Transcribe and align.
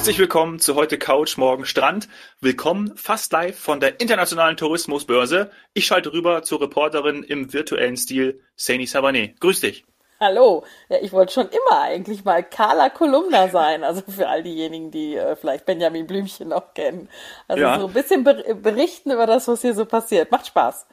Herzlich 0.00 0.18
willkommen 0.18 0.58
zu 0.58 0.76
heute 0.76 0.96
Couch, 0.96 1.36
morgen 1.36 1.66
Strand. 1.66 2.08
Willkommen 2.40 2.96
fast 2.96 3.30
live 3.34 3.58
von 3.58 3.80
der 3.80 4.00
Internationalen 4.00 4.56
Tourismusbörse. 4.56 5.50
Ich 5.74 5.84
schalte 5.84 6.14
rüber 6.14 6.42
zur 6.42 6.62
Reporterin 6.62 7.22
im 7.22 7.52
virtuellen 7.52 7.98
Stil, 7.98 8.40
Saini 8.56 8.86
Sabané. 8.86 9.38
Grüß 9.40 9.60
dich. 9.60 9.84
Hallo, 10.18 10.64
ja, 10.88 10.96
ich 11.02 11.12
wollte 11.12 11.34
schon 11.34 11.48
immer 11.50 11.82
eigentlich 11.82 12.24
mal 12.24 12.42
Carla 12.42 12.88
Kolumna 12.88 13.48
sein, 13.48 13.84
also 13.84 14.00
für 14.08 14.26
all 14.26 14.42
diejenigen, 14.42 14.90
die 14.90 15.16
äh, 15.16 15.36
vielleicht 15.36 15.66
Benjamin 15.66 16.06
Blümchen 16.06 16.48
noch 16.48 16.72
kennen. 16.72 17.10
Also 17.46 17.62
ja. 17.62 17.78
so 17.78 17.88
ein 17.88 17.92
bisschen 17.92 18.24
ber 18.24 18.42
berichten 18.54 19.10
über 19.10 19.26
das, 19.26 19.48
was 19.48 19.60
hier 19.60 19.74
so 19.74 19.84
passiert. 19.84 20.30
Macht 20.30 20.46
Spaß. 20.46 20.86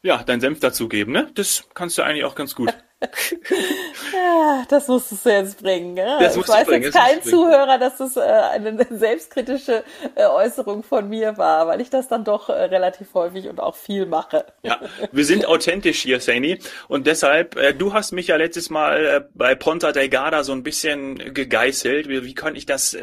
Ja, 0.00 0.22
dein 0.24 0.40
Senf 0.40 0.60
dazugeben, 0.60 1.12
ne? 1.12 1.30
Das 1.34 1.68
kannst 1.74 1.98
du 1.98 2.02
eigentlich 2.02 2.24
auch 2.24 2.34
ganz 2.34 2.54
gut. 2.54 2.72
ja, 4.12 4.64
das 4.68 4.86
musstest 4.88 5.24
du 5.24 5.30
jetzt 5.30 5.62
bringen. 5.62 5.96
Ja? 5.96 6.18
Das 6.18 6.36
ich 6.36 6.46
weiß 6.46 6.66
bringen, 6.66 6.82
jetzt 6.84 6.94
kein 6.94 7.22
Zuhörer, 7.22 7.78
dass 7.78 7.96
das 7.96 8.16
äh, 8.16 8.20
eine 8.20 8.86
selbstkritische 8.90 9.84
äh, 10.14 10.26
Äußerung 10.26 10.82
von 10.82 11.08
mir 11.08 11.38
war, 11.38 11.66
weil 11.66 11.80
ich 11.80 11.88
das 11.88 12.08
dann 12.08 12.24
doch 12.24 12.50
äh, 12.50 12.52
relativ 12.52 13.14
häufig 13.14 13.48
und 13.48 13.58
auch 13.58 13.76
viel 13.76 14.04
mache. 14.04 14.44
Ja, 14.62 14.80
wir 15.12 15.24
sind 15.24 15.46
authentisch 15.48 16.02
hier, 16.02 16.20
Saini. 16.20 16.58
Und 16.88 17.06
deshalb, 17.06 17.56
du 17.78 17.94
hast 17.94 18.12
mich 18.12 18.26
ja 18.26 18.36
letztes 18.36 18.68
Mal 18.68 19.28
bei 19.34 19.54
Ponta 19.54 19.92
Delgada 19.92 20.44
so 20.44 20.52
ein 20.52 20.62
bisschen 20.62 21.34
gegeißelt. 21.34 22.08
Wie, 22.08 22.24
wie 22.24 22.34
könnte 22.34 22.58
ich 22.58 22.66
das 22.66 22.96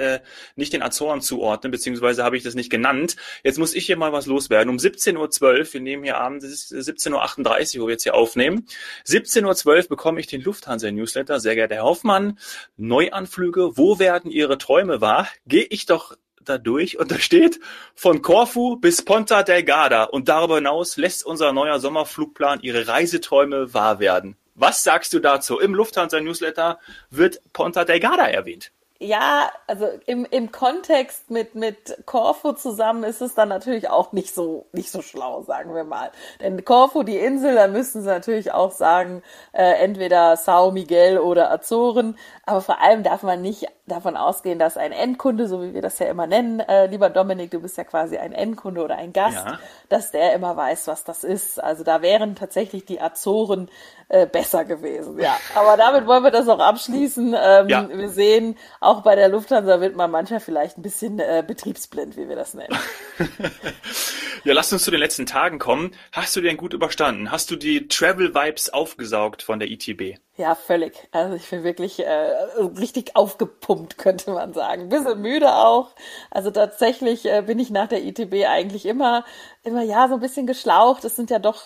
nicht 0.55 0.73
den 0.73 0.83
Azoren 0.83 1.22
zuordnen, 1.22 1.72
beziehungsweise 1.72 2.23
habe 2.23 2.38
ich 2.38 2.44
das 2.44 2.55
nicht 2.55 2.69
genannt. 2.69 3.16
Jetzt 3.44 3.57
muss 3.57 3.73
ich 3.73 3.85
hier 3.85 3.97
mal 3.97 4.13
was 4.13 4.25
loswerden. 4.25 4.69
Um 4.69 4.77
17.12 4.77 5.41
Uhr, 5.41 5.73
wir 5.73 5.81
nehmen 5.81 6.03
hier 6.03 6.17
abends, 6.17 6.45
es 6.45 6.72
ist 6.72 6.89
17.38 6.89 7.77
Uhr, 7.77 7.83
wo 7.83 7.88
wir 7.88 7.94
jetzt 7.94 8.03
hier 8.03 8.16
aufnehmen. 8.16 8.67
17.12 9.07 9.83
Uhr 9.83 9.86
bekomme 9.89 10.19
ich 10.19 10.27
den 10.27 10.41
Lufthansa-Newsletter. 10.41 11.39
Sehr 11.39 11.55
geehrter 11.55 11.75
Herr 11.75 11.83
Hoffmann, 11.83 12.39
Neuanflüge, 12.77 13.77
wo 13.77 13.99
werden 13.99 14.31
Ihre 14.31 14.57
Träume 14.57 15.02
wahr? 15.02 15.27
Gehe 15.45 15.63
ich 15.63 15.85
doch 15.85 16.16
da 16.44 16.57
durch 16.57 16.97
und 16.99 17.11
da 17.11 17.19
steht 17.19 17.59
von 17.95 18.21
Corfu 18.21 18.77
bis 18.77 19.03
Ponta 19.03 19.44
Delgada 19.44 20.03
und 20.03 20.29
darüber 20.29 20.55
hinaus 20.55 20.97
lässt 20.97 21.25
unser 21.25 21.53
neuer 21.53 21.79
Sommerflugplan 21.79 22.61
Ihre 22.61 22.88
Reiseträume 22.88 23.73
wahr 23.73 23.99
werden. 23.99 24.38
Was 24.55 24.83
sagst 24.83 25.13
du 25.13 25.19
dazu? 25.19 25.59
Im 25.59 25.75
Lufthansa-Newsletter 25.75 26.79
wird 27.11 27.41
Ponta 27.53 27.85
Delgada 27.85 28.27
erwähnt. 28.27 28.72
Ja, 29.00 29.52
also 29.67 29.88
im, 30.08 30.26
im 30.26 30.52
Kontext 30.52 31.30
mit, 31.30 31.53
mit 31.53 31.98
Corfu 32.06 32.53
zusammen 32.53 33.03
ist 33.03 33.22
es 33.22 33.36
dann 33.36 33.50
natürlich 33.50 33.90
auch 33.90 34.12
nicht 34.12 34.34
so, 34.34 34.66
nicht 34.72 34.90
so 34.90 35.03
schlau, 35.03 35.44
sagen 35.44 35.76
wir 35.76 35.84
mal. 35.84 36.09
Denn 36.42 36.66
Corfu, 36.66 37.03
die 37.03 37.18
Insel, 37.18 37.53
da 37.56 37.68
müssen 37.68 38.02
sie 38.02 38.08
natürlich 38.08 38.52
auch 38.53 38.72
sagen, 38.72 39.22
äh, 39.52 39.84
entweder 39.84 40.36
Sao 40.36 40.72
Miguel 40.72 41.20
oder 41.20 41.52
Azoren. 41.52 42.18
Aber 42.45 42.62
vor 42.62 42.81
allem 42.81 43.03
darf 43.03 43.22
man 43.22 43.42
nicht 43.42 43.68
davon 43.86 44.18
ausgehen, 44.18 44.58
dass 44.58 44.78
ein 44.78 44.92
Endkunde, 44.92 45.48
so 45.48 45.62
wie 45.62 45.73
wir 45.73 45.81
das 45.81 46.00
ja 46.00 46.08
immer 46.08 46.25
nennen, 46.28 46.59
äh, 46.59 46.88
lieber 46.88 47.09
Dominik, 47.09 47.52
du 47.52 47.59
bist 47.59 47.78
ja 47.78 47.84
quasi 47.84 48.18
ein 48.18 48.34
Endkunde 48.34 48.84
oder 48.84 48.95
ein 48.95 49.14
Gast, 49.14 49.45
ja. 49.45 49.59
dass 49.90 50.12
der 50.12 50.34
immer 50.34 50.58
weiß, 50.58 50.88
was 50.88 51.03
das 51.03 51.23
ist. 51.23 51.64
Also 51.64 51.84
da 51.84 52.02
wären 52.02 52.36
tatsächlich 52.36 52.86
die 52.86 53.00
Azoren 53.00 53.70
äh, 54.09 54.25
besser 54.25 54.66
gewesen. 54.66 55.20
Ja, 55.20 55.38
aber 55.56 55.78
damit 55.78 56.08
wollen 56.08 56.23
wir 56.23 56.31
das 56.31 56.48
auch 56.48 56.59
abschließen. 56.59 57.36
Ähm, 57.38 57.70
ja. 57.70 57.90
Wir 57.90 58.09
sehen, 58.09 58.58
auch 58.88 59.02
bei 59.02 59.16
der 59.16 59.27
Lufthansa 59.27 59.81
wird 59.81 59.97
man 59.97 60.09
mancher 60.09 60.39
vielleicht 60.39 60.77
ein 60.77 60.81
bisschen 60.81 61.19
äh, 61.19 61.43
betriebsblind, 61.45 62.16
wie 62.16 62.30
wir 62.30 62.38
das 62.38 62.53
nennen. 62.53 62.73
ja, 64.45 64.53
lass 64.53 64.72
uns 64.72 64.84
zu 64.84 64.91
den 64.91 65.01
letzten 65.01 65.25
Tagen 65.25 65.59
kommen. 65.59 65.91
Hast 66.13 66.38
du 66.38 66.41
den 66.41 66.56
gut 66.56 66.73
überstanden? 66.73 67.29
Hast 67.29 67.51
du 67.51 67.57
die 67.57 67.89
Travel 67.89 68.34
Vibes 68.34 68.69
aufgesaugt 68.69 69.44
von 69.44 69.59
der 69.59 69.69
ITB? 69.69 70.19
Ja, 70.38 70.56
völlig. 70.56 70.94
Also 71.12 71.35
ich 71.35 71.50
bin 71.50 71.66
wirklich 71.66 72.00
äh, 72.00 72.31
richtig 72.79 73.17
aufgepumpt, 73.17 73.97
könnte 73.97 74.31
man 74.31 74.53
sagen. 74.53 74.84
Ein 74.84 74.89
bisschen 74.89 75.22
müde 75.22 75.53
auch. 75.53 75.89
Also 76.31 76.50
tatsächlich 76.50 77.25
äh, 77.25 77.44
bin 77.45 77.59
ich 77.59 77.69
nach 77.69 77.89
der 77.89 78.06
ITB 78.06 78.45
eigentlich 78.47 78.85
immer, 78.85 79.25
immer 79.63 79.83
ja 79.83 80.07
so 80.07 80.13
ein 80.13 80.22
bisschen 80.22 80.47
geschlaucht. 80.47 81.03
Es 81.03 81.17
sind 81.17 81.29
ja 81.29 81.39
doch 81.39 81.66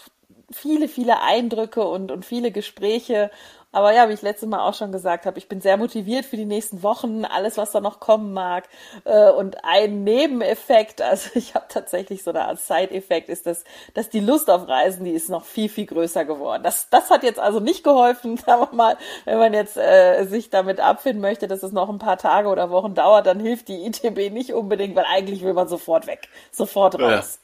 viele, 0.54 0.88
viele 0.88 1.22
Eindrücke 1.22 1.86
und, 1.86 2.12
und 2.12 2.26
viele 2.26 2.52
Gespräche. 2.52 3.32
Aber 3.74 3.94
ja, 3.94 4.10
wie 4.10 4.14
ich 4.14 4.22
letztes 4.22 4.50
Mal 4.50 4.60
auch 4.60 4.74
schon 4.74 4.92
gesagt 4.92 5.26
habe, 5.26 5.38
ich 5.38 5.48
bin 5.48 5.62
sehr 5.62 5.78
motiviert 5.78 6.26
für 6.26 6.36
die 6.36 6.46
nächsten 6.46 6.84
Wochen, 6.84 7.24
alles, 7.24 7.58
was 7.58 7.72
da 7.72 7.80
noch 7.80 8.02
kommen 8.02 8.34
mag. 8.34 8.68
Äh, 9.06 9.32
und 9.32 9.64
ein 9.64 10.04
Nebeneffekt, 10.04 11.02
also 11.02 11.30
ich 11.36 11.56
habe 11.56 11.66
tatsächlich 11.70 12.24
so 12.24 12.32
eine 12.32 12.46
Art 12.46 12.60
Side-Effekt, 12.60 13.30
ist, 13.30 13.46
dass, 13.46 13.64
dass 13.94 14.10
die 14.10 14.20
Lust 14.20 14.50
auf 14.50 14.68
Reisen, 14.68 15.06
die 15.06 15.12
ist 15.12 15.30
noch 15.30 15.46
viel, 15.46 15.70
viel 15.70 15.86
größer 15.86 16.26
geworden. 16.26 16.64
Das, 16.64 16.90
das 16.90 17.10
hat 17.10 17.24
jetzt 17.24 17.40
also 17.40 17.60
nicht 17.60 17.84
geholfen, 17.84 18.38
sagen 18.46 18.68
wir 18.70 18.76
mal, 18.76 18.98
wenn 19.26 19.40
man 19.40 19.54
jetzt 19.54 19.78
äh, 19.78 20.26
sich 20.26 20.50
damit 20.50 20.80
abfinden 20.82 21.22
möchte, 21.22 21.48
dass 21.48 21.64
es 21.64 21.72
noch 21.72 21.90
ein 21.90 22.00
paar 22.00 22.18
Tage 22.18 22.50
oder 22.50 22.70
Wochen 22.72 22.94
dauert, 22.94 23.26
dann 23.26 23.40
hilft 23.40 23.70
die 23.70 23.86
ITB 23.86 24.34
nicht 24.34 24.54
unbedingt, 24.54 24.96
weil 24.96 25.06
eigentlich 25.10 25.44
will 25.44 25.54
man 25.54 25.70
sofort 25.70 26.08
weg, 26.08 26.28
sofort 26.52 27.00
raus. 27.00 27.40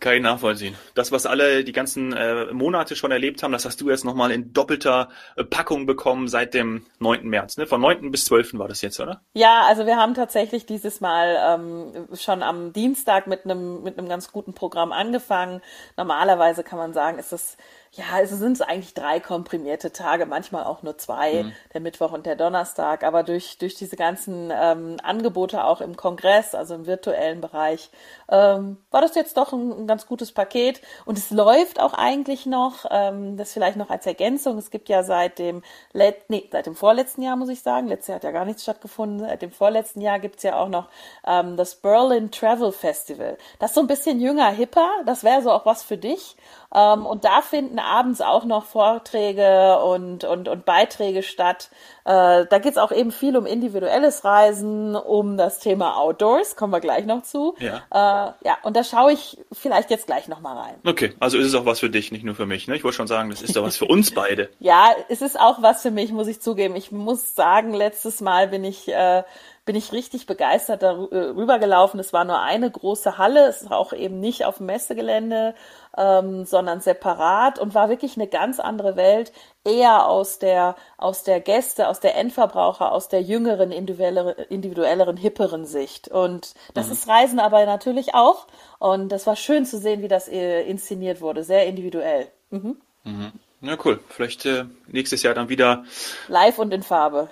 Kann 0.00 0.14
ich 0.14 0.22
nachvollziehen. 0.22 0.74
Das, 0.94 1.12
was 1.12 1.26
alle 1.26 1.64
die 1.64 1.72
ganzen 1.72 2.12
äh, 2.12 2.52
Monate 2.52 2.96
schon 2.96 3.10
erlebt 3.10 3.42
haben, 3.42 3.52
das 3.52 3.64
hast 3.64 3.80
du 3.80 3.90
jetzt 3.90 4.04
nochmal 4.04 4.30
in 4.30 4.52
doppelter 4.52 5.08
äh, 5.36 5.44
Packung 5.44 5.86
bekommen 5.86 6.28
seit 6.28 6.54
dem 6.54 6.84
9. 6.98 7.26
März. 7.26 7.56
Ne? 7.56 7.66
Von 7.66 7.80
9. 7.80 8.10
bis 8.10 8.24
12. 8.26 8.58
war 8.58 8.68
das 8.68 8.82
jetzt, 8.82 9.00
oder? 9.00 9.22
Ja, 9.34 9.62
also 9.66 9.86
wir 9.86 9.96
haben 9.96 10.14
tatsächlich 10.14 10.66
dieses 10.66 11.00
Mal 11.00 11.36
ähm, 11.40 12.08
schon 12.14 12.42
am 12.42 12.72
Dienstag 12.72 13.26
mit 13.26 13.44
einem 13.44 13.82
mit 13.82 13.98
einem 13.98 14.08
ganz 14.08 14.32
guten 14.32 14.54
Programm 14.54 14.92
angefangen. 14.92 15.62
Normalerweise 15.96 16.62
kann 16.64 16.78
man 16.78 16.92
sagen, 16.92 17.18
ist 17.18 17.32
das 17.32 17.56
ja, 17.94 18.20
es 18.20 18.30
sind 18.30 18.66
eigentlich 18.66 18.94
drei 18.94 19.20
komprimierte 19.20 19.92
Tage, 19.92 20.24
manchmal 20.24 20.64
auch 20.64 20.82
nur 20.82 20.96
zwei, 20.96 21.42
mhm. 21.42 21.52
der 21.74 21.82
Mittwoch 21.82 22.12
und 22.12 22.24
der 22.24 22.36
Donnerstag. 22.36 23.04
Aber 23.04 23.22
durch, 23.22 23.58
durch 23.58 23.74
diese 23.74 23.96
ganzen 23.96 24.50
ähm, 24.50 24.96
Angebote 25.02 25.62
auch 25.62 25.82
im 25.82 25.94
Kongress, 25.94 26.54
also 26.54 26.74
im 26.74 26.86
virtuellen 26.86 27.42
Bereich, 27.42 27.90
ähm, 28.30 28.78
war 28.90 29.02
das 29.02 29.14
jetzt 29.14 29.36
doch 29.36 29.52
ein, 29.52 29.82
ein, 29.82 29.86
ganz 29.86 30.06
gutes 30.06 30.32
Paket. 30.32 30.80
Und 31.04 31.18
es 31.18 31.30
läuft 31.30 31.80
auch 31.80 31.92
eigentlich 31.92 32.46
noch, 32.46 32.86
ähm, 32.90 33.36
das 33.36 33.52
vielleicht 33.52 33.76
noch 33.76 33.90
als 33.90 34.06
Ergänzung. 34.06 34.56
Es 34.56 34.70
gibt 34.70 34.88
ja 34.88 35.02
seit 35.02 35.38
dem, 35.38 35.62
Let 35.92 36.30
nee, 36.30 36.48
seit 36.50 36.64
dem 36.64 36.74
vorletzten 36.74 37.20
Jahr, 37.20 37.36
muss 37.36 37.50
ich 37.50 37.60
sagen, 37.60 37.88
letztes 37.88 38.08
Jahr 38.08 38.16
hat 38.16 38.24
ja 38.24 38.30
gar 38.30 38.46
nichts 38.46 38.62
stattgefunden, 38.62 39.20
seit 39.20 39.42
dem 39.42 39.52
vorletzten 39.52 40.00
Jahr 40.00 40.18
gibt's 40.18 40.44
ja 40.44 40.58
auch 40.58 40.70
noch 40.70 40.88
ähm, 41.26 41.58
das 41.58 41.74
Berlin 41.74 42.30
Travel 42.30 42.72
Festival. 42.72 43.36
Das 43.58 43.72
ist 43.72 43.74
so 43.74 43.82
ein 43.82 43.86
bisschen 43.86 44.18
jünger, 44.18 44.48
hipper, 44.48 44.88
das 45.04 45.24
wäre 45.24 45.42
so 45.42 45.50
auch 45.50 45.66
was 45.66 45.82
für 45.82 45.98
dich. 45.98 46.36
Ähm, 46.74 47.04
und 47.04 47.26
da 47.26 47.42
finden 47.42 47.81
abends 47.84 48.20
auch 48.20 48.44
noch 48.44 48.64
Vorträge 48.64 49.78
und, 49.78 50.24
und, 50.24 50.48
und 50.48 50.64
Beiträge 50.64 51.22
statt. 51.22 51.70
Äh, 52.04 52.46
da 52.50 52.58
geht's 52.58 52.78
auch 52.78 52.90
eben 52.92 53.12
viel 53.12 53.36
um 53.36 53.46
individuelles 53.46 54.24
Reisen, 54.24 54.96
um 54.96 55.36
das 55.36 55.60
Thema 55.60 55.96
Outdoors, 55.96 56.56
kommen 56.56 56.72
wir 56.72 56.80
gleich 56.80 57.06
noch 57.06 57.22
zu. 57.22 57.54
Ja, 57.60 57.82
äh, 57.90 58.46
ja 58.48 58.58
und 58.62 58.76
da 58.76 58.82
schaue 58.82 59.12
ich 59.12 59.38
vielleicht 59.52 59.90
jetzt 59.90 60.06
gleich 60.06 60.28
noch 60.28 60.40
mal 60.40 60.56
rein. 60.56 60.74
Okay, 60.84 61.14
also 61.20 61.38
ist 61.38 61.46
es 61.46 61.54
auch 61.54 61.66
was 61.66 61.80
für 61.80 61.90
dich, 61.90 62.10
nicht 62.10 62.24
nur 62.24 62.34
für 62.34 62.46
mich. 62.46 62.66
Ne? 62.66 62.76
Ich 62.76 62.84
wollte 62.84 62.96
schon 62.96 63.06
sagen, 63.06 63.30
das 63.30 63.42
ist 63.42 63.56
doch 63.56 63.62
was 63.62 63.76
für 63.76 63.86
uns 63.86 64.12
beide. 64.12 64.50
ja, 64.58 64.90
es 65.08 65.22
ist 65.22 65.38
auch 65.38 65.62
was 65.62 65.82
für 65.82 65.90
mich, 65.90 66.12
muss 66.12 66.26
ich 66.26 66.40
zugeben. 66.40 66.74
Ich 66.74 66.90
muss 66.90 67.34
sagen, 67.34 67.72
letztes 67.72 68.20
Mal 68.20 68.48
bin 68.48 68.64
ich... 68.64 68.88
Äh, 68.88 69.22
bin 69.64 69.76
ich 69.76 69.92
richtig 69.92 70.26
begeistert 70.26 70.82
darüber 70.82 71.58
gelaufen. 71.60 72.00
Es 72.00 72.12
war 72.12 72.24
nur 72.24 72.40
eine 72.40 72.68
große 72.68 73.16
Halle, 73.16 73.46
es 73.46 73.70
war 73.70 73.78
auch 73.78 73.92
eben 73.92 74.18
nicht 74.18 74.44
auf 74.44 74.56
dem 74.56 74.66
Messegelände, 74.66 75.54
ähm, 75.96 76.44
sondern 76.44 76.80
separat 76.80 77.58
und 77.58 77.74
war 77.74 77.88
wirklich 77.88 78.16
eine 78.16 78.26
ganz 78.26 78.60
andere 78.60 78.96
Welt, 78.96 79.32
eher 79.64 80.06
aus 80.06 80.38
der, 80.38 80.76
aus 80.96 81.22
der 81.22 81.40
Gäste, 81.40 81.88
aus 81.88 82.00
der 82.00 82.16
Endverbraucher, 82.16 82.92
aus 82.92 83.08
der 83.08 83.22
jüngeren, 83.22 83.70
individuelleren, 83.70 84.34
individuelleren 84.48 85.16
hipperen 85.16 85.66
Sicht. 85.66 86.08
Und 86.08 86.54
das 86.74 86.86
mhm. 86.86 86.92
ist 86.92 87.08
Reisen 87.08 87.38
aber 87.38 87.64
natürlich 87.66 88.14
auch. 88.14 88.46
Und 88.78 89.10
das 89.10 89.26
war 89.26 89.36
schön 89.36 89.64
zu 89.64 89.78
sehen, 89.78 90.02
wie 90.02 90.08
das 90.08 90.28
äh, 90.28 90.62
inszeniert 90.62 91.20
wurde, 91.20 91.44
sehr 91.44 91.66
individuell. 91.66 92.28
Mhm. 92.50 92.76
Mhm. 93.04 93.32
Ja, 93.60 93.76
cool. 93.84 94.00
Vielleicht 94.08 94.44
äh, 94.44 94.64
nächstes 94.88 95.22
Jahr 95.22 95.34
dann 95.34 95.48
wieder. 95.48 95.84
Live 96.26 96.58
und 96.58 96.74
in 96.74 96.82
Farbe. 96.82 97.28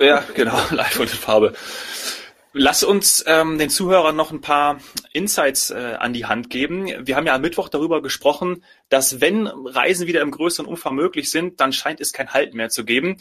ja, 0.00 0.22
genau, 0.34 0.56
live 0.70 1.00
und 1.00 1.10
in 1.10 1.18
Farbe. 1.18 1.54
Lass 2.52 2.82
uns 2.82 3.22
ähm, 3.28 3.58
den 3.58 3.70
Zuhörern 3.70 4.16
noch 4.16 4.32
ein 4.32 4.40
paar 4.40 4.80
Insights 5.12 5.70
äh, 5.70 5.96
an 6.00 6.12
die 6.12 6.26
Hand 6.26 6.50
geben. 6.50 6.88
Wir 7.06 7.14
haben 7.14 7.26
ja 7.26 7.36
am 7.36 7.42
Mittwoch 7.42 7.68
darüber 7.68 8.02
gesprochen, 8.02 8.64
dass 8.88 9.20
wenn 9.20 9.46
Reisen 9.46 10.08
wieder 10.08 10.20
im 10.20 10.32
größeren 10.32 10.66
Umfang 10.66 10.96
möglich 10.96 11.30
sind, 11.30 11.60
dann 11.60 11.72
scheint 11.72 12.00
es 12.00 12.12
kein 12.12 12.32
Halt 12.32 12.54
mehr 12.54 12.68
zu 12.68 12.84
geben. 12.84 13.18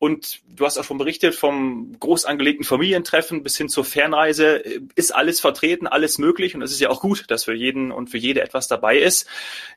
Und 0.00 0.40
du 0.48 0.66
hast 0.66 0.78
auch 0.78 0.84
schon 0.84 0.98
berichtet, 0.98 1.36
vom 1.36 1.96
groß 2.00 2.24
angelegten 2.24 2.64
Familientreffen 2.64 3.44
bis 3.44 3.56
hin 3.56 3.68
zur 3.68 3.84
Fernreise 3.84 4.64
äh, 4.64 4.80
ist 4.96 5.14
alles 5.14 5.38
vertreten, 5.38 5.86
alles 5.86 6.18
möglich. 6.18 6.56
Und 6.56 6.62
es 6.62 6.72
ist 6.72 6.80
ja 6.80 6.90
auch 6.90 7.02
gut, 7.02 7.26
dass 7.28 7.44
für 7.44 7.54
jeden 7.54 7.92
und 7.92 8.10
für 8.10 8.18
jede 8.18 8.42
etwas 8.42 8.66
dabei 8.66 8.98
ist. 8.98 9.28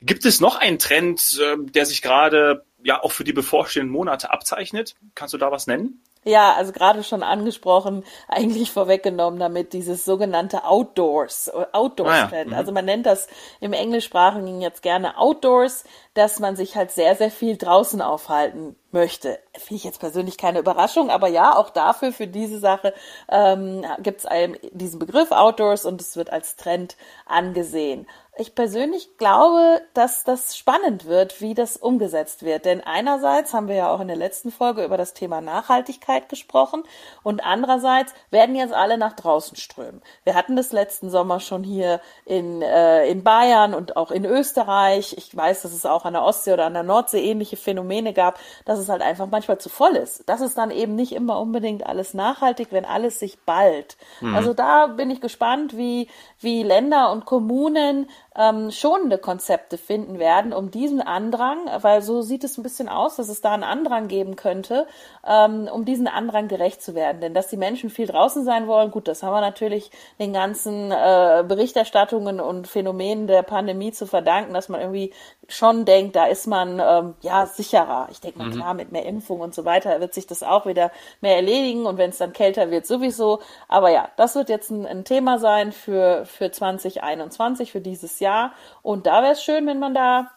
Gibt 0.02 0.26
es 0.26 0.40
noch 0.40 0.56
einen 0.56 0.80
Trend, 0.80 1.40
äh, 1.40 1.58
der 1.60 1.86
sich 1.86 2.02
gerade 2.02 2.66
ja 2.84 3.04
auch 3.04 3.12
für 3.12 3.24
die 3.24 3.34
bevorstehenden 3.34 3.92
Monate 3.92 4.32
abzeichnet? 4.32 4.96
Kannst 5.14 5.36
du 5.36 5.38
da 5.38 5.52
was 5.52 5.68
nennen? 5.68 6.02
Ja, 6.28 6.54
also 6.54 6.72
gerade 6.72 7.04
schon 7.04 7.22
angesprochen, 7.22 8.04
eigentlich 8.28 8.72
vorweggenommen 8.72 9.40
damit 9.40 9.74
dieses 9.74 10.06
sogenannte 10.06 10.66
Outdoors, 10.66 11.52
Outdoors 11.72 12.32
ah, 12.32 12.36
ja. 12.36 12.46
Mhm. 12.46 12.54
Also 12.54 12.72
man 12.72 12.86
nennt 12.86 13.06
das 13.06 13.28
im 13.60 13.74
Englischsprachigen 13.74 14.60
jetzt 14.60 14.82
gerne 14.82 15.20
Outdoors, 15.20 15.84
dass 16.16 16.40
man 16.40 16.56
sich 16.56 16.76
halt 16.76 16.90
sehr, 16.90 17.16
sehr 17.16 17.30
viel 17.30 17.58
draußen 17.58 18.02
aufhalten 18.02 18.76
möchte. 18.96 19.38
Finde 19.54 19.76
ich 19.76 19.84
jetzt 19.84 20.00
persönlich 20.00 20.40
keine 20.40 20.58
Überraschung, 20.58 21.12
aber 21.12 21.28
ja, 21.28 21.56
auch 21.56 21.70
dafür, 21.70 22.12
für 22.12 22.26
diese 22.26 22.58
Sache 22.58 22.96
ähm, 23.30 23.86
gibt 24.00 24.26
es 24.26 24.28
diesen 24.72 24.98
Begriff 24.98 25.32
Outdoors 25.32 25.86
und 25.86 26.02
es 26.02 26.18
wird 26.18 26.32
als 26.32 26.56
Trend 26.56 26.98
angesehen. 27.28 28.08
Ich 28.38 28.54
persönlich 28.54 29.18
glaube, 29.18 29.82
dass 29.94 30.26
das 30.26 30.58
spannend 30.58 31.06
wird, 31.06 31.40
wie 31.40 31.54
das 31.54 31.78
umgesetzt 31.78 32.44
wird. 32.44 32.66
Denn 32.66 32.82
einerseits 32.82 33.54
haben 33.54 33.70
wir 33.70 33.76
ja 33.76 33.90
auch 33.90 34.02
in 34.02 34.10
der 34.10 34.18
letzten 34.18 34.52
Folge 34.52 34.84
über 34.84 34.98
das 34.98 35.14
Thema 35.14 35.40
Nachhaltigkeit 35.40 36.28
gesprochen 36.28 36.84
und 37.24 37.46
andererseits 37.46 38.14
werden 38.32 38.56
jetzt 38.56 38.74
alle 38.74 38.98
nach 38.98 39.14
draußen 39.14 39.56
strömen. 39.56 40.02
Wir 40.26 40.36
hatten 40.36 40.58
das 40.58 40.74
letzten 40.74 41.10
Sommer 41.10 41.40
schon 41.40 41.64
hier 41.64 42.02
in, 42.26 42.62
äh, 42.62 43.08
in 43.08 43.24
Bayern 43.24 43.74
und 43.74 43.96
auch 43.96 44.12
in 44.12 44.26
Österreich. 44.26 45.16
Ich 45.18 45.34
weiß, 45.34 45.62
dass 45.62 45.72
es 45.72 45.86
auch 45.86 46.04
an 46.04 46.12
der 46.12 46.24
Ostsee 46.24 46.52
oder 46.52 46.66
an 46.66 46.74
der 46.74 46.84
Nordsee 46.84 47.24
ähnliche 47.24 47.56
Phänomene 47.56 48.12
gab, 48.12 48.38
dass 48.66 48.80
es 48.80 48.85
halt 48.90 49.02
einfach 49.02 49.28
manchmal 49.30 49.58
zu 49.58 49.70
voll 49.70 49.96
ist. 49.96 50.28
Das 50.28 50.42
ist 50.42 50.58
dann 50.58 50.72
eben 50.72 50.96
nicht 50.96 51.14
immer 51.14 51.40
unbedingt 51.40 51.86
alles 51.86 52.14
nachhaltig, 52.14 52.70
wenn 52.72 52.86
alles 52.86 53.20
sich 53.20 53.40
ballt. 53.40 53.98
Mhm. 54.22 54.36
Also 54.36 54.54
da 54.54 54.88
bin 54.88 55.10
ich 55.10 55.22
gespannt, 55.22 55.78
wie, 55.78 56.08
wie 56.40 56.64
Länder 56.64 57.12
und 57.12 57.26
Kommunen 57.26 58.10
ähm, 58.38 58.70
schonende 58.72 59.18
Konzepte 59.18 59.78
finden 59.78 60.20
werden, 60.20 60.54
um 60.54 60.70
diesen 60.70 61.02
Andrang, 61.02 61.60
weil 61.82 62.02
so 62.02 62.22
sieht 62.22 62.44
es 62.44 62.58
ein 62.58 62.64
bisschen 62.64 62.90
aus, 62.90 63.16
dass 63.16 63.30
es 63.30 63.42
da 63.42 63.54
einen 63.54 63.64
Andrang 63.64 64.08
geben 64.08 64.36
könnte, 64.36 64.88
ähm, 65.26 65.70
um 65.72 65.86
diesen 65.86 66.08
Andrang 66.08 66.48
gerecht 66.48 66.82
zu 66.82 66.96
werden. 66.96 67.22
Denn 67.22 67.34
dass 67.34 67.48
die 67.48 67.58
Menschen 67.58 67.90
viel 67.90 68.08
draußen 68.08 68.44
sein 68.44 68.68
wollen, 68.68 68.92
gut, 68.92 69.08
das 69.08 69.24
haben 69.24 69.34
wir 69.34 69.42
natürlich 69.42 69.90
den 70.20 70.34
ganzen 70.34 70.92
äh, 70.92 71.44
Berichterstattungen 71.48 72.40
und 72.40 72.68
Phänomenen 72.68 73.28
der 73.28 73.44
Pandemie 73.44 73.92
zu 73.92 74.06
verdanken, 74.06 74.54
dass 74.54 74.70
man 74.70 74.82
irgendwie 74.82 75.14
schon 75.48 75.86
denkt, 75.86 76.16
da 76.16 76.26
ist 76.26 76.48
man 76.48 76.80
ähm, 76.80 77.16
ja 77.22 77.46
sicherer. 77.46 78.10
Ich 78.12 78.22
denke 78.22 78.38
mal, 78.38 78.50
mhm. 78.50 78.54
klar, 78.54 78.74
mit 78.74 78.92
mehr 78.92 79.06
Impfung 79.06 79.40
und 79.40 79.56
so 79.56 79.66
weiter 79.66 80.00
wird 80.02 80.14
sich 80.14 80.28
das 80.28 80.44
auch 80.44 80.66
wieder 80.66 80.92
mehr 81.22 81.38
erledigen 81.38 81.86
und 81.86 81.98
wenn 81.98 82.10
es 82.10 82.18
dann 82.18 82.34
kälter 82.34 82.70
wird, 82.70 82.86
sowieso. 82.86 83.40
Aber 83.68 83.90
ja, 83.90 84.10
das 84.18 84.36
wird 84.36 84.50
jetzt 84.50 84.72
ein, 84.72 84.86
ein 84.86 85.06
Thema 85.06 85.40
sein 85.40 85.72
für, 85.72 86.26
für 86.26 86.52
2021, 86.52 87.72
für 87.72 87.82
dieses 87.82 88.20
Jahr. 88.20 88.26
Jahr. 88.26 88.52
Und 88.82 89.06
da 89.06 89.22
wäre 89.22 89.34
es 89.34 89.44
schön, 89.44 89.66
wenn 89.68 89.80
man 89.80 89.94
da 89.94 90.32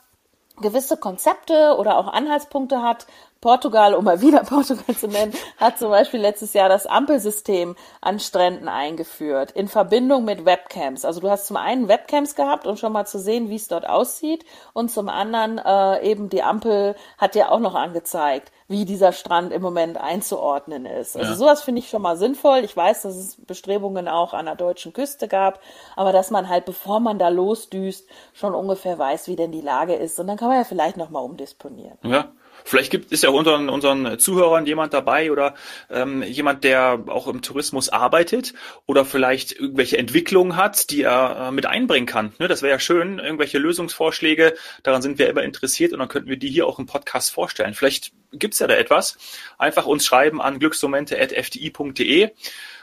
gewisse 0.61 0.97
Konzepte 0.97 1.77
oder 1.79 1.99
auch 1.99 2.09
Anhaltspunkte 2.09 2.83
hat, 2.83 3.07
Portugal, 3.41 3.95
um 3.95 4.05
mal 4.05 4.21
wieder 4.21 4.41
Portugal 4.45 4.97
zu 4.97 5.09
nennen, 5.09 5.33
hat 5.59 5.79
zum 5.79 5.91
Beispiel 5.91 6.21
letztes 6.21 6.53
Jahr 6.55 6.69
das 6.69 6.87
Ampelsystem 6.87 7.77
an 8.01 8.19
Stränden 8.19 8.69
eingeführt, 8.69 9.53
in 9.53 9.69
Verbindung 9.69 10.25
mit 10.25 10.45
Webcams. 10.45 11.05
Also 11.05 11.21
du 11.21 11.31
hast 11.31 11.47
zum 11.47 11.57
einen 11.57 11.89
Webcams 11.89 12.35
gehabt, 12.35 12.67
um 12.67 12.77
schon 12.77 12.93
mal 12.93 13.07
zu 13.07 13.19
sehen, 13.19 13.49
wie 13.49 13.57
es 13.57 13.69
dort 13.69 13.89
aussieht, 13.89 14.45
und 14.73 14.91
zum 14.91 15.09
anderen 15.09 15.59
äh, 15.59 16.09
eben 16.09 16.29
die 16.29 16.43
Ampel 16.43 16.97
hat 17.17 17.35
dir 17.35 17.53
auch 17.53 17.61
noch 17.61 17.75
angezeigt, 17.75 18.53
wie 18.69 18.85
dieser 18.85 19.13
Strand 19.13 19.53
im 19.53 19.63
Moment 19.63 19.97
einzuordnen 19.97 20.85
ist. 20.85 21.17
Also 21.17 21.31
ja. 21.31 21.37
sowas 21.37 21.63
finde 21.63 21.81
ich 21.81 21.89
schon 21.89 22.03
mal 22.03 22.17
sinnvoll. 22.17 22.59
Ich 22.59 22.77
weiß, 22.77 23.03
dass 23.03 23.17
es 23.17 23.37
Bestrebungen 23.47 24.09
auch 24.09 24.35
an 24.35 24.45
der 24.45 24.57
deutschen 24.57 24.93
Küste 24.93 25.27
gab, 25.27 25.61
aber 25.97 26.13
dass 26.13 26.31
man 26.31 26.49
halt, 26.49 26.67
bevor 26.67 27.01
man 27.01 27.19
da 27.19 27.29
losdüst, 27.29 28.07
schon 28.35 28.55
ungefähr 28.55 28.99
weiß, 28.99 29.27
wie 29.29 29.37
denn 29.37 29.53
die 29.53 29.63
Lage 29.63 29.95
ist. 29.95 30.21
Und 30.21 30.27
dann 30.27 30.37
kann 30.37 30.49
man 30.49 30.59
ja 30.59 30.65
vielleicht 30.65 30.99
nochmal 30.99 31.25
umdisponieren. 31.25 31.99
Ja, 32.03 32.29
Vielleicht 32.69 32.91
gibt 32.91 33.13
ist 33.13 33.23
ja 33.23 33.31
unter 33.31 33.57
unseren 33.57 34.19
Zuhörern 34.19 34.67
jemand 34.67 34.93
dabei 34.93 35.33
oder 35.33 35.55
ähm, 35.89 36.23
jemand, 36.23 36.65
der 36.65 37.03
auch 37.07 37.27
im 37.27 37.41
Tourismus 37.41 37.89
arbeitet 37.89 38.53
oder 38.85 39.07
vielleicht 39.07 39.53
irgendwelche 39.53 39.97
Entwicklungen 39.97 40.55
hat, 40.55 40.91
die 40.91 41.03
er 41.03 41.49
äh, 41.49 41.51
mit 41.51 41.65
einbringen 41.65 42.07
kann. 42.07 42.35
Ne, 42.39 42.47
das 42.47 42.61
wäre 42.61 42.73
ja 42.73 42.79
schön, 42.79 43.21
irgendwelche 43.21 43.57
Lösungsvorschläge, 43.57 44.55
daran 44.83 45.01
sind 45.01 45.19
wir 45.19 45.31
immer 45.31 45.45
interessiert 45.45 45.95
und 45.95 46.01
dann 46.01 46.09
könnten 46.09 46.29
wir 46.29 46.37
die 46.37 46.51
hier 46.51 46.67
auch 46.67 46.79
im 46.79 46.85
Podcast 46.85 47.31
vorstellen. 47.31 47.73
Vielleicht 47.73 48.13
gibt's 48.33 48.59
ja 48.59 48.67
da 48.67 48.75
etwas. 48.75 49.17
Einfach 49.57 49.87
uns 49.87 50.05
schreiben 50.05 50.43
an 50.43 50.59
glücksmomente.fdi.de. 50.59 52.21
Ja, 52.21 52.31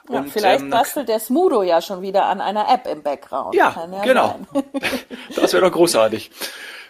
und, 0.08 0.32
vielleicht 0.32 0.62
ähm, 0.62 0.70
bastelt 0.72 1.10
der 1.10 1.20
Smudo 1.20 1.62
ja 1.62 1.80
schon 1.82 2.02
wieder 2.02 2.26
an 2.26 2.42
einer 2.42 2.68
App 2.74 2.88
im 2.88 3.04
Background. 3.04 3.54
Ja, 3.54 3.88
ja 3.92 4.02
genau. 4.04 4.40
das 5.36 5.54
wäre 5.54 5.64
doch 5.64 5.72
großartig. 5.72 6.32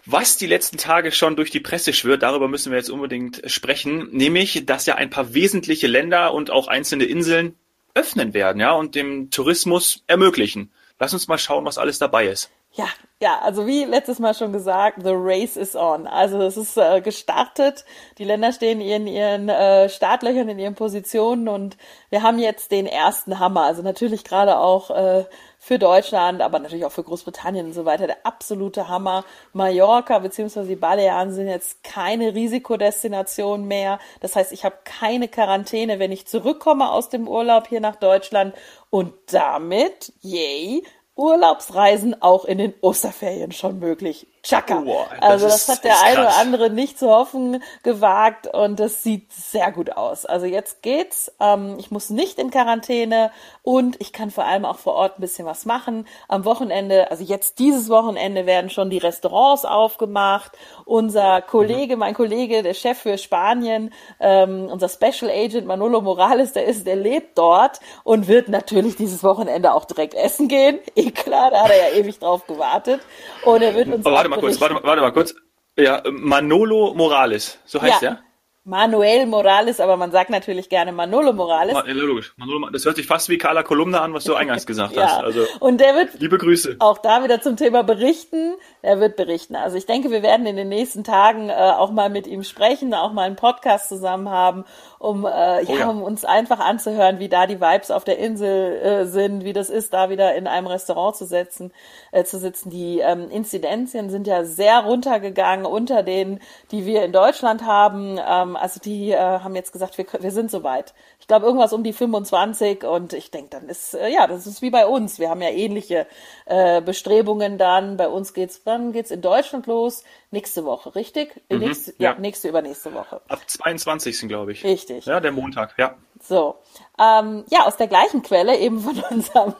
Was 0.07 0.37
die 0.37 0.45
letzten 0.45 0.77
Tage 0.77 1.11
schon 1.11 1.35
durch 1.35 1.49
die 1.49 1.59
Presse 1.59 1.91
schwirrt, 1.91 2.21
darüber 2.21 2.47
müssen 2.47 2.71
wir 2.71 2.77
jetzt 2.77 2.91
unbedingt 2.91 3.41
sprechen, 3.45 4.09
nämlich, 4.11 4.65
dass 4.65 4.85
ja 4.85 4.95
ein 4.95 5.09
paar 5.09 5.33
wesentliche 5.33 5.87
Länder 5.87 6.33
und 6.33 6.51
auch 6.51 6.67
einzelne 6.67 7.05
Inseln 7.05 7.55
öffnen 7.95 8.33
werden, 8.33 8.59
ja, 8.59 8.73
und 8.73 8.93
dem 8.93 9.31
Tourismus 9.31 10.03
ermöglichen. 10.05 10.71
Lass 10.99 11.13
uns 11.13 11.27
mal 11.27 11.37
schauen, 11.37 11.65
was 11.65 11.77
alles 11.77 11.97
dabei 11.97 12.27
ist. 12.27 12.51
Ja, 12.73 12.87
ja, 13.21 13.39
also 13.39 13.65
wie 13.65 13.85
letztes 13.85 14.19
Mal 14.19 14.33
schon 14.33 14.51
gesagt, 14.51 14.99
the 15.01 15.13
race 15.13 15.55
is 15.55 15.75
on. 15.75 16.07
Also 16.07 16.41
es 16.41 16.57
ist 16.57 16.77
äh, 16.77 16.99
gestartet, 16.99 17.85
die 18.17 18.25
Länder 18.25 18.51
stehen 18.51 18.81
in 18.81 19.07
ihren 19.07 19.47
äh, 19.47 19.87
Startlöchern, 19.87 20.49
in 20.49 20.59
ihren 20.59 20.75
Positionen 20.75 21.47
und 21.47 21.77
wir 22.09 22.21
haben 22.21 22.37
jetzt 22.37 22.71
den 22.71 22.85
ersten 22.85 23.39
Hammer. 23.39 23.63
Also 23.63 23.81
natürlich 23.81 24.25
gerade 24.25 24.57
auch 24.57 24.91
äh, 24.91 25.25
für 25.65 25.79
Deutschland, 25.79 26.43
aber 26.43 26.59
natürlich 26.59 26.85
auch 26.85 26.91
für 26.91 27.01
Großbritannien 27.01 27.65
und 27.65 27.73
so 27.73 27.85
weiter 27.85 28.05
der 28.05 28.23
absolute 28.23 28.87
Hammer. 28.87 29.25
Mallorca 29.51 30.19
bzw. 30.19 30.67
die 30.67 30.75
Balearen 30.75 31.33
sind 31.33 31.47
jetzt 31.47 31.83
keine 31.83 32.35
Risikodestination 32.35 33.65
mehr. 33.65 33.97
Das 34.19 34.35
heißt, 34.35 34.51
ich 34.51 34.63
habe 34.63 34.75
keine 34.83 35.27
Quarantäne, 35.27 35.97
wenn 35.97 36.11
ich 36.11 36.27
zurückkomme 36.27 36.91
aus 36.91 37.09
dem 37.09 37.27
Urlaub 37.27 37.65
hier 37.67 37.81
nach 37.81 37.95
Deutschland 37.95 38.53
und 38.91 39.15
damit, 39.31 40.13
yay, 40.21 40.83
Urlaubsreisen 41.15 42.21
auch 42.21 42.45
in 42.45 42.59
den 42.59 42.75
Osterferien 42.81 43.51
schon 43.51 43.79
möglich. 43.79 44.27
Chaka. 44.45 44.83
Oh, 44.85 45.05
also 45.21 45.47
das 45.47 45.63
ist, 45.63 45.69
hat 45.69 45.83
der 45.83 46.03
eine 46.03 46.19
oder 46.19 46.37
andere 46.37 46.69
nicht 46.69 46.99
zu 46.99 47.09
hoffen 47.09 47.63
gewagt 47.81 48.45
und 48.45 48.79
das 48.79 49.01
sieht 49.01 49.33
sehr 49.33 49.71
gut 49.71 49.97
aus. 49.97 50.27
Also 50.27 50.45
jetzt 50.45 50.83
geht's. 50.83 51.31
Ähm, 51.39 51.77
ich 51.79 51.89
muss 51.89 52.11
nicht 52.11 52.37
in 52.37 52.51
Quarantäne 52.51 53.31
und 53.63 53.99
ich 53.99 54.13
kann 54.13 54.29
vor 54.29 54.45
allem 54.45 54.63
auch 54.65 54.77
vor 54.77 54.93
Ort 54.93 55.17
ein 55.17 55.21
bisschen 55.21 55.47
was 55.47 55.65
machen. 55.65 56.07
Am 56.27 56.45
Wochenende, 56.45 57.09
also 57.09 57.23
jetzt 57.23 57.57
dieses 57.57 57.89
Wochenende 57.89 58.45
werden 58.45 58.69
schon 58.69 58.91
die 58.91 58.99
Restaurants 58.99 59.65
aufgemacht. 59.65 60.51
Unser 60.85 61.41
Kollege, 61.41 61.95
mhm. 61.95 62.01
mein 62.01 62.13
Kollege, 62.13 62.61
der 62.61 62.75
Chef 62.75 62.99
für 62.99 63.17
Spanien, 63.17 63.91
ähm, 64.19 64.69
unser 64.71 64.89
Special 64.89 65.31
Agent 65.31 65.65
Manolo 65.65 66.01
Morales, 66.01 66.53
der 66.53 66.65
ist, 66.65 66.85
der 66.85 66.97
lebt 66.97 67.35
dort 67.35 67.79
und 68.03 68.27
wird 68.27 68.49
natürlich 68.49 68.95
dieses 68.95 69.23
Wochenende 69.23 69.73
auch 69.73 69.85
direkt 69.85 70.13
essen 70.13 70.47
gehen. 70.47 70.79
Eh 70.97 71.11
klar, 71.11 71.51
da 71.51 71.63
hat 71.63 71.71
er 71.71 71.89
ja 71.91 71.97
ewig 71.97 72.19
drauf 72.19 72.47
gewartet. 72.47 73.01
Und 73.43 73.61
er 73.61 73.75
wird 73.75 73.89
uns 73.89 74.05
mal 74.05 74.34
kurz, 74.35 74.61
warte, 74.61 74.79
warte 74.83 75.01
mal 75.01 75.11
kurz. 75.11 75.35
Ja, 75.77 76.03
Manolo 76.09 76.93
Morales, 76.93 77.59
so 77.65 77.81
heißt 77.81 78.01
ja. 78.01 78.09
er? 78.09 78.25
Manuel 78.67 79.27
Morales, 79.27 79.79
aber 79.79 79.95
man 79.95 80.09
sagt 80.11 80.31
natürlich 80.31 80.69
gerne 80.69 80.91
Manolo 80.91 81.33
Morales. 81.33 81.75
Ja, 81.75 81.83
logisch. 81.93 82.33
Manolo, 82.35 82.67
das 82.71 82.83
hört 82.83 82.95
sich 82.95 83.05
fast 83.05 83.29
wie 83.29 83.37
Carla 83.37 83.61
Kolumna 83.61 84.01
an, 84.01 84.11
was 84.15 84.23
du 84.23 84.33
eingangs 84.35 84.65
gesagt 84.65 84.95
ja. 84.95 85.03
hast. 85.03 85.23
Also, 85.23 85.45
und 85.59 85.79
der 85.79 85.93
wird 85.93 86.19
liebe 86.19 86.39
Grüße. 86.39 86.77
auch 86.79 86.97
da 86.97 87.23
wieder 87.23 87.39
zum 87.41 87.57
Thema 87.57 87.83
berichten. 87.83 88.55
Er 88.81 88.99
wird 88.99 89.17
berichten. 89.17 89.55
Also 89.55 89.77
ich 89.77 89.85
denke, 89.85 90.09
wir 90.09 90.23
werden 90.23 90.47
in 90.47 90.55
den 90.55 90.69
nächsten 90.69 91.03
Tagen 91.03 91.49
äh, 91.49 91.53
auch 91.53 91.91
mal 91.91 92.09
mit 92.09 92.25
ihm 92.25 92.43
sprechen, 92.43 92.95
auch 92.95 93.13
mal 93.13 93.27
einen 93.27 93.35
Podcast 93.35 93.87
zusammen 93.87 94.29
haben, 94.29 94.65
um, 95.05 95.25
äh, 95.25 95.63
oh 95.67 95.73
ja, 95.73 95.89
um 95.89 96.01
uns 96.01 96.25
einfach 96.25 96.59
anzuhören, 96.59 97.19
wie 97.19 97.29
da 97.29 97.45
die 97.45 97.61
Vibes 97.61 97.91
auf 97.91 98.03
der 98.03 98.17
Insel 98.17 98.75
äh, 98.77 99.05
sind, 99.05 99.43
wie 99.43 99.53
das 99.53 99.69
ist, 99.69 99.93
da 99.93 100.09
wieder 100.09 100.35
in 100.35 100.47
einem 100.47 100.67
Restaurant 100.67 101.15
zu 101.15 101.25
setzen, 101.25 101.71
äh, 102.11 102.23
zu 102.23 102.39
sitzen. 102.39 102.69
Die 102.69 102.99
ähm, 102.99 103.29
Inzidenzien 103.29 104.09
sind 104.09 104.25
ja 104.27 104.43
sehr 104.43 104.79
runtergegangen 104.79 105.65
unter 105.65 106.03
denen, 106.03 106.39
die 106.71 106.85
wir 106.85 107.03
in 107.03 107.11
Deutschland 107.11 107.65
haben. 107.65 108.17
Ähm, 108.17 108.55
also 108.55 108.79
die 108.79 109.11
äh, 109.11 109.17
haben 109.17 109.55
jetzt 109.55 109.71
gesagt, 109.71 109.97
wir, 109.97 110.05
wir 110.19 110.31
sind 110.31 110.49
soweit. 110.49 110.93
Ich 111.19 111.27
glaube 111.27 111.45
irgendwas 111.45 111.73
um 111.73 111.83
die 111.83 111.93
25 111.93 112.83
und 112.83 113.13
ich 113.13 113.31
denke, 113.31 113.49
dann 113.51 113.69
ist 113.69 113.93
äh, 113.93 114.09
ja, 114.09 114.27
das 114.27 114.47
ist 114.47 114.61
wie 114.61 114.69
bei 114.71 114.87
uns. 114.87 115.19
Wir 115.19 115.29
haben 115.29 115.41
ja 115.41 115.49
ähnliche 115.49 116.07
äh, 116.45 116.81
Bestrebungen 116.81 117.57
dann. 117.57 117.97
Bei 117.97 118.07
uns 118.07 118.33
geht's, 118.33 118.61
wann 118.65 118.91
geht's 118.91 119.11
in 119.11 119.21
Deutschland 119.21 119.67
los? 119.67 120.03
Nächste 120.31 120.65
Woche, 120.65 120.95
richtig? 120.95 121.41
Mhm, 121.49 121.59
nächste, 121.59 121.93
ja. 121.97 122.13
ja, 122.13 122.19
nächste 122.19 122.49
übernächste 122.49 122.93
Woche. 122.93 123.21
Ab 123.27 123.41
22. 123.47 124.27
glaube 124.27 124.51
ich. 124.51 124.63
Richtig. 124.63 124.94
Ja, 125.03 125.19
der 125.19 125.31
Montag, 125.31 125.75
ja. 125.77 125.95
So. 126.21 126.55
Ähm, 126.99 127.45
ja, 127.49 127.65
aus 127.65 127.77
der 127.77 127.87
gleichen 127.87 128.21
Quelle, 128.23 128.57
eben 128.57 128.79
von 128.79 128.97
unserem 129.11 129.53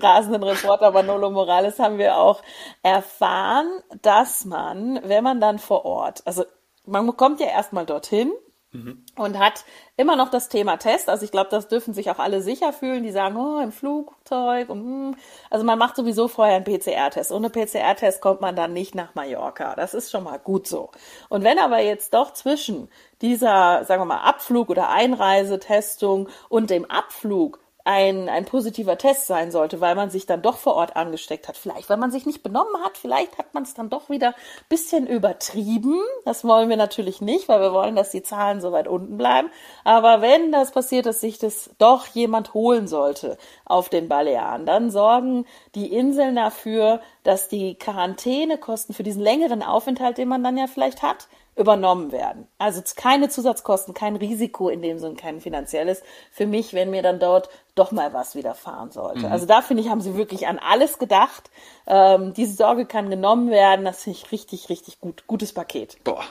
rasenden 0.00 0.42
Reporter 0.42 0.90
Manolo 0.90 1.30
Morales, 1.30 1.78
haben 1.78 1.98
wir 1.98 2.16
auch 2.16 2.42
erfahren, 2.82 3.68
dass 4.02 4.44
man, 4.44 5.00
wenn 5.04 5.24
man 5.24 5.40
dann 5.40 5.58
vor 5.58 5.84
Ort, 5.84 6.22
also 6.24 6.44
man 6.86 7.14
kommt 7.16 7.40
ja 7.40 7.46
erstmal 7.46 7.84
dorthin 7.84 8.32
mhm. 8.72 9.04
und 9.16 9.38
hat 9.38 9.64
immer 9.96 10.16
noch 10.16 10.30
das 10.30 10.48
Thema 10.48 10.76
Test. 10.76 11.08
Also 11.08 11.24
ich 11.24 11.30
glaube, 11.30 11.50
das 11.50 11.68
dürfen 11.68 11.94
sich 11.94 12.10
auch 12.10 12.18
alle 12.18 12.42
sicher 12.42 12.72
fühlen, 12.72 13.02
die 13.02 13.10
sagen, 13.10 13.36
oh, 13.36 13.60
im 13.60 13.72
Flugzeug 13.72 14.68
und 14.68 14.80
hm. 14.80 15.16
also 15.50 15.64
man 15.64 15.78
macht 15.78 15.96
sowieso 15.96 16.28
vorher 16.28 16.56
einen 16.56 16.64
PCR-Test. 16.64 17.32
Ohne 17.32 17.50
PCR-Test 17.50 18.20
kommt 18.20 18.40
man 18.40 18.56
dann 18.56 18.72
nicht 18.72 18.94
nach 18.94 19.14
Mallorca. 19.14 19.74
Das 19.74 19.94
ist 19.94 20.10
schon 20.10 20.24
mal 20.24 20.38
gut 20.38 20.66
so. 20.66 20.90
Und 21.28 21.44
wenn 21.44 21.58
aber 21.58 21.80
jetzt 21.80 22.14
doch 22.14 22.32
zwischen 22.32 22.88
dieser, 23.22 23.84
sagen 23.84 24.02
wir 24.02 24.06
mal, 24.06 24.22
Abflug 24.22 24.70
oder 24.70 24.90
Einreisetestung 24.90 26.28
und 26.48 26.70
dem 26.70 26.84
Abflug 26.90 27.60
ein, 27.88 28.28
ein 28.28 28.44
positiver 28.44 28.98
Test 28.98 29.26
sein 29.26 29.50
sollte, 29.50 29.80
weil 29.80 29.94
man 29.94 30.10
sich 30.10 30.26
dann 30.26 30.42
doch 30.42 30.58
vor 30.58 30.74
Ort 30.74 30.94
angesteckt 30.94 31.48
hat. 31.48 31.56
Vielleicht, 31.56 31.88
weil 31.88 31.96
man 31.96 32.10
sich 32.10 32.26
nicht 32.26 32.42
benommen 32.42 32.84
hat, 32.84 32.98
vielleicht 32.98 33.38
hat 33.38 33.54
man 33.54 33.62
es 33.62 33.72
dann 33.72 33.88
doch 33.88 34.10
wieder 34.10 34.34
bisschen 34.68 35.06
übertrieben. 35.06 35.98
Das 36.26 36.44
wollen 36.44 36.68
wir 36.68 36.76
natürlich 36.76 37.22
nicht, 37.22 37.48
weil 37.48 37.62
wir 37.62 37.72
wollen, 37.72 37.96
dass 37.96 38.10
die 38.10 38.22
Zahlen 38.22 38.60
so 38.60 38.72
weit 38.72 38.88
unten 38.88 39.16
bleiben. 39.16 39.48
Aber 39.84 40.20
wenn 40.20 40.52
das 40.52 40.72
passiert, 40.72 41.06
dass 41.06 41.22
sich 41.22 41.38
das 41.38 41.70
doch 41.78 42.04
jemand 42.08 42.52
holen 42.52 42.88
sollte 42.88 43.38
auf 43.64 43.88
den 43.88 44.06
Balearen, 44.06 44.66
dann 44.66 44.90
sorgen 44.90 45.46
die 45.74 45.90
Inseln 45.90 46.36
dafür, 46.36 47.00
dass 47.22 47.48
die 47.48 47.76
Quarantänekosten 47.76 48.94
für 48.94 49.02
diesen 49.02 49.22
längeren 49.22 49.62
Aufenthalt, 49.62 50.18
den 50.18 50.28
man 50.28 50.44
dann 50.44 50.58
ja 50.58 50.66
vielleicht 50.66 51.00
hat, 51.00 51.26
übernommen 51.58 52.12
werden. 52.12 52.46
Also 52.58 52.80
keine 52.96 53.28
Zusatzkosten, 53.28 53.92
kein 53.92 54.16
Risiko 54.16 54.68
in 54.68 54.80
dem 54.80 54.98
Sinne, 54.98 55.16
kein 55.16 55.40
finanzielles 55.40 56.02
für 56.30 56.46
mich, 56.46 56.72
wenn 56.72 56.90
mir 56.90 57.02
dann 57.02 57.18
dort 57.18 57.50
doch 57.74 57.90
mal 57.92 58.12
was 58.12 58.34
widerfahren 58.34 58.90
sollte. 58.90 59.26
Mhm. 59.26 59.32
Also 59.32 59.46
da 59.46 59.60
finde 59.60 59.82
ich, 59.82 59.88
haben 59.88 60.00
sie 60.00 60.16
wirklich 60.16 60.46
an 60.46 60.58
alles 60.58 60.98
gedacht. 60.98 61.50
Ähm, 61.86 62.32
diese 62.34 62.54
Sorge 62.54 62.86
kann 62.86 63.10
genommen 63.10 63.50
werden. 63.50 63.84
Das 63.84 64.04
finde 64.04 64.18
ich 64.18 64.32
richtig, 64.32 64.68
richtig 64.68 65.00
gut. 65.00 65.24
Gutes 65.26 65.52
Paket. 65.52 65.96
Boah, 66.04 66.24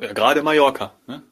ja, 0.00 0.12
gerade 0.12 0.42
Mallorca. 0.42 0.92
Ne? 1.06 1.22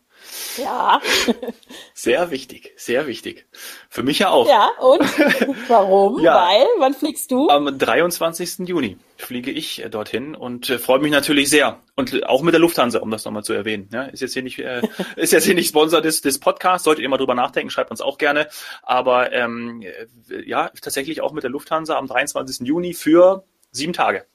Ja. 0.57 1.00
Sehr 1.95 2.31
wichtig, 2.31 2.73
sehr 2.76 3.07
wichtig. 3.07 3.47
Für 3.88 4.02
mich 4.02 4.19
ja 4.19 4.31
auch. 4.31 4.49
Ja, 4.49 4.71
und 4.81 5.00
warum? 5.69 6.21
ja. 6.21 6.35
Weil, 6.35 6.66
wann 6.78 6.95
fliegst 6.95 7.31
du? 7.31 7.49
Am 7.49 7.78
23. 7.78 8.69
Juni 8.69 8.99
fliege 9.16 9.50
ich 9.50 9.83
äh, 9.83 9.88
dorthin 9.88 10.35
und 10.35 10.69
äh, 10.71 10.78
freue 10.78 10.99
mich 10.99 11.12
natürlich 11.12 11.49
sehr. 11.49 11.81
Und 11.95 12.26
auch 12.26 12.43
mit 12.43 12.52
der 12.52 12.61
Lufthansa, 12.61 12.99
um 12.99 13.11
das 13.11 13.25
nochmal 13.25 13.45
zu 13.45 13.52
erwähnen. 13.52 13.88
Ja, 13.93 14.04
ist 14.04 14.21
jetzt 14.21 14.35
hier 14.35 14.43
nicht, 14.43 14.59
äh, 14.59 14.83
ist 15.16 15.33
jetzt 15.33 15.45
hier 15.45 15.54
nicht 15.54 15.69
Sponsor 15.69 16.00
des, 16.00 16.21
des 16.21 16.38
Podcasts, 16.38 16.85
solltet 16.85 17.02
ihr 17.02 17.09
mal 17.09 17.16
drüber 17.16 17.35
nachdenken, 17.35 17.71
schreibt 17.71 17.90
uns 17.90 18.00
auch 18.00 18.19
gerne. 18.19 18.49
Aber 18.83 19.33
ähm, 19.33 19.83
äh, 19.83 20.49
ja, 20.49 20.71
tatsächlich 20.81 21.21
auch 21.21 21.33
mit 21.33 21.43
der 21.43 21.50
Lufthansa 21.50 21.97
am 21.97 22.07
23. 22.07 22.66
Juni 22.66 22.95
für 22.95 23.45
sieben 23.71 23.93
Tage. 23.93 24.26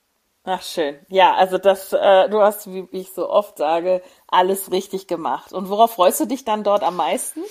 Ach 0.44 0.62
schön. 0.62 0.98
Ja, 1.10 1.36
also 1.36 1.58
das, 1.58 1.94
äh, 1.94 2.30
du 2.30 2.42
hast, 2.42 2.72
wie 2.72 2.88
ich 2.92 3.12
so 3.12 3.30
oft 3.30 3.58
sage, 3.58 4.02
alles 4.28 4.72
richtig 4.72 5.08
gemacht. 5.08 5.52
Und 5.54 5.70
worauf 5.70 5.94
freust 5.94 6.20
du 6.22 6.26
dich 6.26 6.46
dann 6.46 6.64
dort 6.64 6.82
am 6.84 6.96
meisten? 6.96 7.42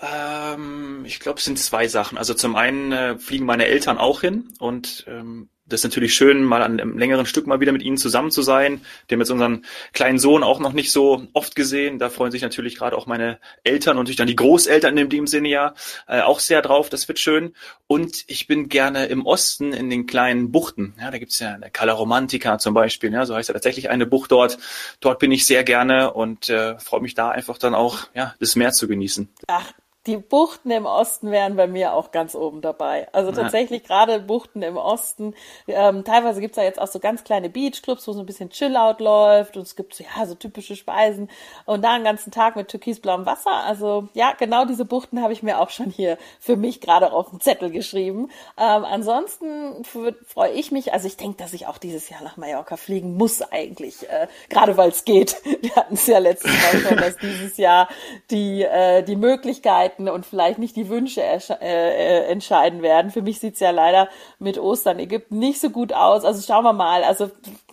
Ähm, 0.00 1.04
ich 1.04 1.18
glaube, 1.18 1.38
es 1.38 1.44
sind 1.44 1.58
zwei 1.58 1.88
Sachen. 1.88 2.16
Also 2.16 2.34
zum 2.34 2.54
einen 2.54 2.92
äh, 2.92 3.18
fliegen 3.18 3.44
meine 3.44 3.66
Eltern 3.66 3.98
auch 3.98 4.20
hin 4.20 4.52
und 4.60 5.04
ähm, 5.08 5.50
das 5.68 5.80
ist 5.80 5.84
natürlich 5.84 6.14
schön, 6.14 6.42
mal 6.42 6.62
an 6.62 6.80
einem 6.80 6.98
längeren 6.98 7.26
Stück 7.26 7.46
mal 7.46 7.60
wieder 7.60 7.72
mit 7.72 7.82
ihnen 7.82 7.96
zusammen 7.96 8.30
zu 8.30 8.42
sein. 8.42 8.80
Wir 9.06 9.16
haben 9.16 9.20
jetzt 9.20 9.30
unseren 9.30 9.64
kleinen 9.92 10.18
Sohn 10.18 10.42
auch 10.42 10.60
noch 10.60 10.72
nicht 10.72 10.90
so 10.90 11.26
oft 11.32 11.54
gesehen. 11.54 11.98
Da 11.98 12.10
freuen 12.10 12.32
sich 12.32 12.42
natürlich 12.42 12.76
gerade 12.76 12.96
auch 12.96 13.06
meine 13.06 13.38
Eltern 13.64 13.96
und 13.96 14.04
natürlich 14.04 14.16
dann 14.16 14.26
die 14.26 14.36
Großeltern 14.36 14.96
in 14.96 15.08
dem 15.08 15.26
Sinne 15.26 15.48
ja 15.48 15.74
äh, 16.06 16.20
auch 16.20 16.40
sehr 16.40 16.62
drauf. 16.62 16.88
Das 16.88 17.06
wird 17.08 17.18
schön. 17.18 17.54
Und 17.86 18.24
ich 18.26 18.46
bin 18.46 18.68
gerne 18.68 19.06
im 19.06 19.26
Osten 19.26 19.72
in 19.72 19.90
den 19.90 20.06
kleinen 20.06 20.50
Buchten. 20.50 20.94
Ja, 20.98 21.10
da 21.10 21.18
gibt's 21.18 21.38
ja 21.38 21.54
eine 21.54 21.70
Cala 21.70 21.92
Romantica 21.92 22.58
zum 22.58 22.74
Beispiel. 22.74 23.12
Ja, 23.12 23.26
so 23.26 23.34
heißt 23.34 23.48
ja 23.48 23.52
tatsächlich 23.52 23.90
eine 23.90 24.06
Bucht 24.06 24.32
dort. 24.32 24.58
Dort 25.00 25.18
bin 25.18 25.32
ich 25.32 25.46
sehr 25.46 25.64
gerne 25.64 26.12
und 26.12 26.48
äh, 26.48 26.78
freue 26.78 27.00
mich 27.00 27.14
da 27.14 27.30
einfach 27.30 27.58
dann 27.58 27.74
auch, 27.74 28.08
ja, 28.14 28.34
das 28.40 28.56
Meer 28.56 28.72
zu 28.72 28.88
genießen. 28.88 29.28
Ach, 29.46 29.72
die 30.08 30.16
Buchten 30.16 30.70
im 30.70 30.86
Osten 30.86 31.30
wären 31.30 31.56
bei 31.56 31.66
mir 31.66 31.92
auch 31.92 32.12
ganz 32.12 32.34
oben 32.34 32.62
dabei. 32.62 33.08
Also 33.12 33.30
tatsächlich 33.30 33.82
ja. 33.82 33.88
gerade 33.88 34.20
Buchten 34.20 34.62
im 34.62 34.78
Osten. 34.78 35.34
Ähm, 35.66 36.02
teilweise 36.02 36.40
gibt's 36.40 36.56
da 36.56 36.62
jetzt 36.62 36.80
auch 36.80 36.86
so 36.86 36.98
ganz 36.98 37.24
kleine 37.24 37.50
Beachclubs, 37.50 38.08
wo 38.08 38.12
so 38.12 38.20
ein 38.20 38.26
bisschen 38.26 38.48
Chill-Out 38.48 39.00
läuft 39.00 39.58
und 39.58 39.64
es 39.64 39.76
gibt 39.76 39.94
so, 39.94 40.02
ja, 40.02 40.24
so 40.24 40.34
typische 40.34 40.76
Speisen 40.76 41.28
und 41.66 41.84
da 41.84 41.92
einen 41.92 42.04
ganzen 42.04 42.32
Tag 42.32 42.56
mit 42.56 42.68
türkisblauem 42.68 43.26
Wasser. 43.26 43.52
Also 43.52 44.08
ja, 44.14 44.32
genau 44.32 44.64
diese 44.64 44.86
Buchten 44.86 45.22
habe 45.22 45.34
ich 45.34 45.42
mir 45.42 45.60
auch 45.60 45.68
schon 45.68 45.90
hier 45.90 46.16
für 46.40 46.56
mich 46.56 46.80
gerade 46.80 47.12
auf 47.12 47.28
den 47.28 47.40
Zettel 47.40 47.70
geschrieben. 47.70 48.30
Ähm, 48.56 48.86
ansonsten 48.86 49.84
freue 49.84 50.52
ich 50.52 50.72
mich, 50.72 50.94
also 50.94 51.06
ich 51.06 51.18
denke, 51.18 51.36
dass 51.36 51.52
ich 51.52 51.66
auch 51.66 51.76
dieses 51.76 52.08
Jahr 52.08 52.22
nach 52.22 52.38
Mallorca 52.38 52.78
fliegen 52.78 53.14
muss 53.18 53.42
eigentlich, 53.42 54.08
äh, 54.08 54.26
gerade 54.48 54.78
weil 54.78 54.88
es 54.88 55.04
geht. 55.04 55.36
Wir 55.60 55.76
hatten 55.76 55.94
es 55.94 56.06
ja 56.06 56.18
letztes 56.18 56.50
Mal 56.50 56.80
schon, 56.80 56.96
dass 56.96 57.16
dieses 57.18 57.58
Jahr 57.58 57.88
die, 58.30 58.62
äh, 58.62 59.02
die 59.02 59.16
Möglichkeit 59.16 59.97
Möglichkeiten 59.98 60.08
und 60.08 60.26
vielleicht 60.26 60.58
nicht 60.58 60.76
die 60.76 60.88
Wünsche 60.88 61.22
äh, 61.22 61.36
äh, 61.60 62.30
entscheiden 62.30 62.82
werden. 62.82 63.10
Für 63.10 63.22
mich 63.22 63.40
sieht's 63.40 63.60
ja 63.60 63.70
leider 63.70 64.08
mit 64.38 64.58
Ostern 64.58 64.98
Ägypten 64.98 65.38
nicht 65.38 65.60
so 65.60 65.70
gut 65.70 65.92
aus. 65.92 66.24
Also 66.24 66.42
schauen 66.42 66.64
wir 66.64 66.72
mal. 66.72 67.04
Also 67.04 67.30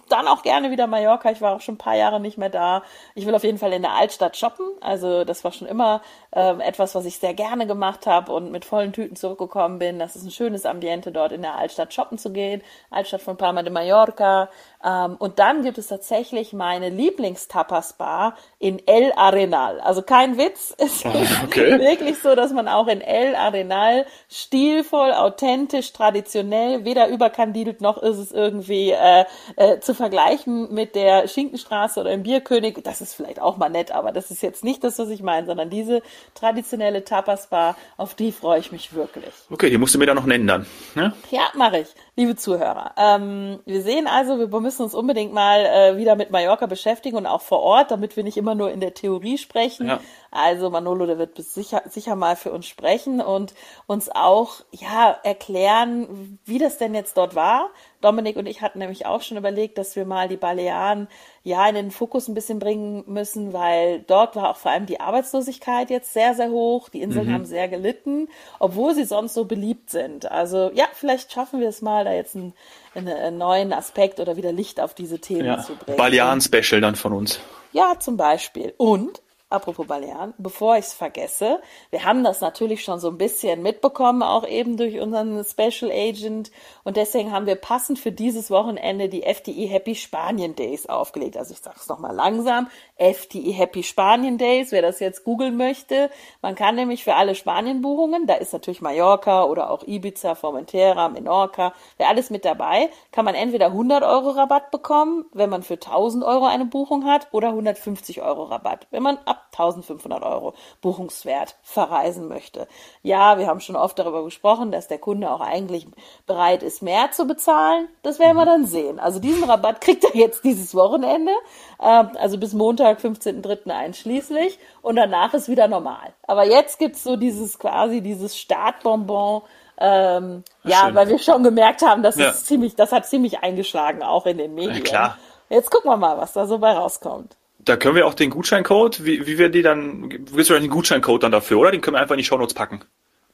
dann 0.10 0.28
auch 0.28 0.44
gerne 0.44 0.70
wieder 0.70 0.86
Mallorca. 0.86 1.32
Ich 1.32 1.42
war 1.42 1.56
auch 1.56 1.62
schon 1.62 1.76
ein 1.76 1.80
paar 1.80 1.96
Jahre 1.96 2.20
nicht 2.20 2.38
mehr 2.38 2.50
da. 2.50 2.84
Ich 3.16 3.26
will 3.26 3.34
auf 3.34 3.44
jeden 3.44 3.58
Fall 3.58 3.74
in 3.74 3.82
der 3.82 3.94
Altstadt 3.94 4.38
shoppen. 4.38 4.68
Also 4.82 5.24
das 5.24 5.44
war 5.44 5.52
schon 5.52 5.68
immer 5.68 6.02
ähm, 6.32 6.60
etwas, 6.60 6.94
was 6.94 7.06
ich 7.06 7.18
sehr 7.18 7.34
gerne 7.34 7.66
gemacht 7.66 8.06
habe 8.06 8.32
und 8.32 8.52
mit 8.52 8.66
vollen 8.66 8.94
Tüten 8.94 9.16
zurückgekommen 9.16 9.80
bin. 9.80 9.98
Das 9.98 10.16
ist 10.16 10.24
ein 10.24 10.32
schönes 10.32 10.66
Ambiente, 10.66 11.12
dort 11.12 11.32
in 11.32 11.42
der 11.42 11.56
Altstadt 11.56 11.94
shoppen 11.94 12.20
zu 12.20 12.32
gehen. 12.32 12.62
Altstadt 12.92 13.22
von 13.22 13.38
Palma 13.38 13.64
de 13.64 13.72
Mallorca. 13.72 14.50
Ähm, 14.86 15.16
und 15.18 15.40
dann 15.40 15.64
gibt 15.64 15.80
es 15.80 15.88
tatsächlich 15.88 16.54
meine 16.54 16.90
Lieblingstapas-Bar 16.90 18.36
in 18.60 18.80
El 18.86 19.12
Arenal. 19.16 19.80
Also 19.80 20.02
kein 20.04 20.38
Witz. 20.38 20.74
Es 20.86 21.04
ist 21.04 21.44
okay. 21.44 21.80
wirklich 21.80 22.20
so, 22.20 22.36
dass 22.36 22.52
man 22.52 22.68
auch 22.68 22.88
in 22.88 23.02
El 23.02 23.36
Arenal 23.36 24.06
stilvoll, 24.30 25.12
authentisch, 25.14 25.94
traditionell, 25.94 26.86
weder 26.86 27.08
überkandidelt 27.08 27.82
noch 27.82 27.98
ist 27.98 28.18
es 28.18 28.32
irgendwie 28.32 28.92
äh, 28.92 29.26
äh, 29.56 29.80
zu 29.80 29.96
vergleichen 29.96 30.72
mit 30.74 30.94
der 30.94 31.28
Schinkenstraße 31.28 32.00
oder 32.00 32.12
im 32.12 32.24
Bierkönig. 32.24 32.78
Das 32.84 33.02
ist 33.02 33.16
vielleicht 33.16 33.42
auch 33.42 33.58
mal 33.58 33.70
nett, 33.70 33.92
aber 33.92 34.12
das 34.12 34.30
ist 34.30 34.44
jetzt 34.44 34.64
nicht 34.64 34.84
das, 34.84 35.00
was 35.00 35.10
ich 35.10 35.24
meine, 35.24 35.48
sondern 35.48 35.70
diese 35.70 36.04
traditionelle 36.36 37.04
Tapas-Bar, 37.04 37.76
auf 37.98 38.14
die 38.14 38.32
freue 38.32 38.60
ich 38.60 38.72
mich 38.72 38.94
wirklich. 38.94 39.34
Okay, 39.50 39.70
die 39.70 39.78
musst 39.78 39.96
du 39.96 40.00
mir 40.00 40.06
dann 40.06 40.18
noch 40.18 40.26
nennen 40.26 40.46
dann. 40.46 40.66
Ne? 40.94 41.14
Ja, 41.32 41.50
mache 41.56 41.80
ich, 41.80 41.88
liebe 42.16 42.36
Zuhörer. 42.36 42.92
Ähm, 42.98 43.60
wir 43.66 43.82
sehen 43.82 44.08
also, 44.08 44.38
wir 44.38 44.60
müssen 44.60 44.75
uns 44.80 44.94
unbedingt 44.94 45.34
mal 45.34 45.66
äh, 45.66 45.98
wieder 45.98 46.16
mit 46.16 46.32
Mallorca 46.32 46.66
beschäftigen 46.66 47.18
und 47.18 47.26
auch 47.26 47.42
vor 47.42 47.60
Ort, 47.60 47.92
damit 47.92 48.16
wir 48.16 48.24
nicht 48.24 48.38
immer 48.38 48.56
nur 48.56 48.72
in 48.72 48.80
der 48.80 48.94
Theorie 48.94 49.38
sprechen. 49.38 49.88
Ja. 49.88 50.00
Also 50.32 50.70
Manolo, 50.70 51.06
der 51.06 51.18
wird 51.18 51.38
sicher, 51.38 51.84
sicher 51.88 52.16
mal 52.16 52.36
für 52.36 52.52
uns 52.52 52.68
sprechen 52.68 53.22
und 53.22 53.54
uns 53.88 54.10
auch 54.10 54.62
ja 54.72 55.18
erklären, 55.24 56.40
wie 56.46 56.58
das 56.58 56.78
denn 56.78 56.94
jetzt 56.94 57.18
dort 57.18 57.36
war. 57.36 57.70
Dominik 58.06 58.38
und 58.38 58.46
ich 58.46 58.62
hatten 58.62 58.80
nämlich 58.80 59.06
auch 59.06 59.24
schon 59.24 59.38
überlegt, 59.38 59.78
dass 59.80 59.96
wir 59.96 60.06
mal 60.06 60.28
die 60.28 60.38
Balearen 60.38 61.08
ja 61.44 61.68
in 61.68 61.76
den 61.76 61.92
Fokus 61.92 62.28
ein 62.28 62.36
bisschen 62.36 62.60
bringen 62.60 63.04
müssen, 63.08 63.52
weil 63.52 64.02
dort 64.06 64.36
war 64.36 64.52
auch 64.52 64.58
vor 64.58 64.72
allem 64.72 64.86
die 64.86 65.00
Arbeitslosigkeit 65.00 65.90
jetzt 65.90 66.14
sehr, 66.14 66.36
sehr 66.36 66.50
hoch. 66.50 66.90
Die 66.90 67.02
Inseln 67.02 67.30
mhm. 67.30 67.34
haben 67.34 67.46
sehr 67.46 67.68
gelitten, 67.68 68.30
obwohl 68.60 68.94
sie 68.94 69.06
sonst 69.06 69.34
so 69.34 69.46
beliebt 69.46 69.90
sind. 69.90 70.32
Also 70.32 70.72
ja, 70.76 70.86
vielleicht 70.94 71.32
schaffen 71.32 71.60
wir 71.60 71.70
es 71.70 71.82
mal, 71.82 72.06
da 72.06 72.14
jetzt 72.14 72.36
einen, 72.36 72.54
einen 72.94 73.40
neuen 73.40 73.74
Aspekt 73.74 74.20
oder 74.20 74.38
wieder 74.38 74.52
Licht 74.52 74.80
auf 74.80 74.94
diese 74.94 75.20
Themen 75.20 75.46
ja, 75.46 75.60
zu 75.60 75.76
bringen. 75.76 75.98
Balearen-Special 75.98 76.82
dann 76.82 76.96
von 76.96 77.12
uns. 77.12 77.40
Ja, 77.72 77.96
zum 78.00 78.18
Beispiel. 78.18 78.74
Und 78.78 79.22
apropos 79.50 79.88
Balearen, 79.88 80.34
bevor 80.38 80.78
ich 80.78 80.86
es 80.86 80.94
vergesse, 80.94 81.62
wir 81.92 82.04
haben 82.04 82.24
das 82.24 82.42
natürlich 82.42 82.84
schon 82.84 83.00
so 83.00 83.10
ein 83.10 83.18
bisschen 83.18 83.62
mitbekommen, 83.62 84.24
auch 84.24 84.46
eben 84.46 84.76
durch 84.76 85.00
unseren 85.00 85.44
Special 85.44 85.92
Agent. 85.92 86.52
Und 86.84 86.98
deswegen 86.98 87.32
haben 87.32 87.46
wir 87.46 87.56
passend 87.56 88.00
für 88.00 88.12
dieses 88.12 88.50
Wochenende 88.50 89.08
die 89.08 89.24
FDI 89.24 89.68
Happy 89.68 89.96
Spanien 89.96 90.56
Days 90.56 90.88
aufgelegt. 90.88 91.38
Also 91.38 91.54
ich 91.54 91.60
sage 91.60 91.78
es 91.80 91.88
nochmal 91.88 92.16
langsam. 92.16 92.68
FDI 92.98 93.54
Happy 93.54 93.84
Spanien 93.84 94.38
Days, 94.38 94.72
wer 94.72 94.82
das 94.82 95.00
jetzt 95.00 95.24
googeln 95.24 95.58
möchte. 95.58 96.10
Man 96.42 96.56
kann 96.56 96.76
nämlich 96.76 97.04
für 97.04 97.16
alle 97.16 97.36
Spanien-Buchungen, 97.36 98.26
da 98.26 98.36
ist 98.36 98.54
natürlich 98.54 98.82
Mallorca 98.82 99.44
oder 99.44 99.70
auch 99.70 99.84
Ibiza, 99.86 100.36
Formentera, 100.36 101.10
Menorca, 101.10 101.74
wer 101.98 102.10
alles 102.10 102.30
mit 102.30 102.46
dabei, 102.46 102.90
kann 103.12 103.26
man 103.26 103.36
entweder 103.36 103.68
100 103.68 104.04
Euro 104.04 104.32
Rabatt 104.32 104.72
bekommen, 104.72 105.26
wenn 105.34 105.50
man 105.50 105.62
für 105.62 105.76
1000 105.76 106.24
Euro 106.24 106.46
eine 106.46 106.66
Buchung 106.66 107.06
hat, 107.06 107.28
oder 107.32 107.50
150 107.50 108.22
Euro 108.22 108.44
Rabatt, 108.44 108.88
wenn 108.92 109.04
man 109.04 109.18
ab 109.26 109.35
1500 109.52 110.24
Euro 110.24 110.54
Buchungswert 110.82 111.56
verreisen 111.64 112.28
möchte. 112.28 112.68
Ja, 113.02 113.38
wir 113.38 113.48
haben 113.48 113.60
schon 113.60 113.76
oft 113.76 113.98
darüber 113.98 114.24
gesprochen, 114.24 114.72
dass 114.72 114.88
der 114.88 115.00
Kunde 115.00 115.32
auch 115.32 115.42
eigentlich 115.42 115.88
bereit 116.26 116.64
ist, 116.64 116.82
mehr 116.82 117.12
zu 117.12 117.26
bezahlen. 117.26 117.88
Das 118.04 118.20
werden 118.20 118.38
wir 118.38 118.46
dann 118.46 118.66
sehen. 118.66 119.00
Also 119.00 119.20
diesen 119.20 119.44
Rabatt 119.44 119.82
kriegt 119.82 120.04
er 120.04 120.16
jetzt 120.16 120.44
dieses 120.44 120.76
Wochenende, 120.76 121.32
äh, 121.80 122.06
also 122.18 122.38
bis 122.38 122.54
Montag, 122.54 123.00
15.03. 123.00 123.70
einschließlich. 123.70 124.60
Und 124.82 124.96
danach 124.96 125.34
ist 125.34 125.50
wieder 125.50 125.68
normal. 125.68 126.14
Aber 126.28 126.46
jetzt 126.46 126.80
gibt's 126.80 127.04
so 127.04 127.16
dieses 127.16 127.60
quasi 127.60 128.02
dieses 128.02 128.38
Startbonbon, 128.38 129.42
ähm, 129.78 130.44
ja, 130.64 130.90
weil 130.94 131.10
wir 131.10 131.20
schon 131.20 131.44
gemerkt 131.44 131.82
haben, 131.82 132.02
dass 132.02 132.16
ja. 132.16 132.30
es 132.30 132.46
ziemlich, 132.46 132.76
das 132.76 132.92
hat 132.92 133.06
ziemlich 133.06 133.40
eingeschlagen, 133.40 134.04
auch 134.04 134.26
in 134.26 134.38
den 134.38 134.56
Medien. 134.56 134.76
Ja, 134.76 134.82
klar. 134.82 135.18
Jetzt 135.50 135.70
gucken 135.70 135.92
wir 135.92 135.98
mal, 135.98 136.18
was 136.18 136.34
da 136.34 136.48
so 136.48 136.58
bei 136.60 136.72
rauskommt. 136.72 137.36
Da 137.66 137.78
können 137.78 137.96
wir 137.96 138.06
auch 138.08 138.14
den 138.14 138.30
Gutscheincode, 138.30 139.04
wie, 139.06 139.26
wie 139.26 139.38
wir 139.38 139.50
die 139.50 139.64
dann, 139.64 140.10
willst 140.32 140.50
du 140.50 140.54
den 140.54 140.70
Gutscheincode 140.70 141.24
dann 141.24 141.32
dafür, 141.32 141.58
oder? 141.58 141.72
Den 141.72 141.82
können 141.82 141.96
wir 141.96 142.02
einfach 142.02 142.14
in 142.14 142.20
die 142.20 142.24
Shownotes 142.24 142.54
packen. 142.54 142.82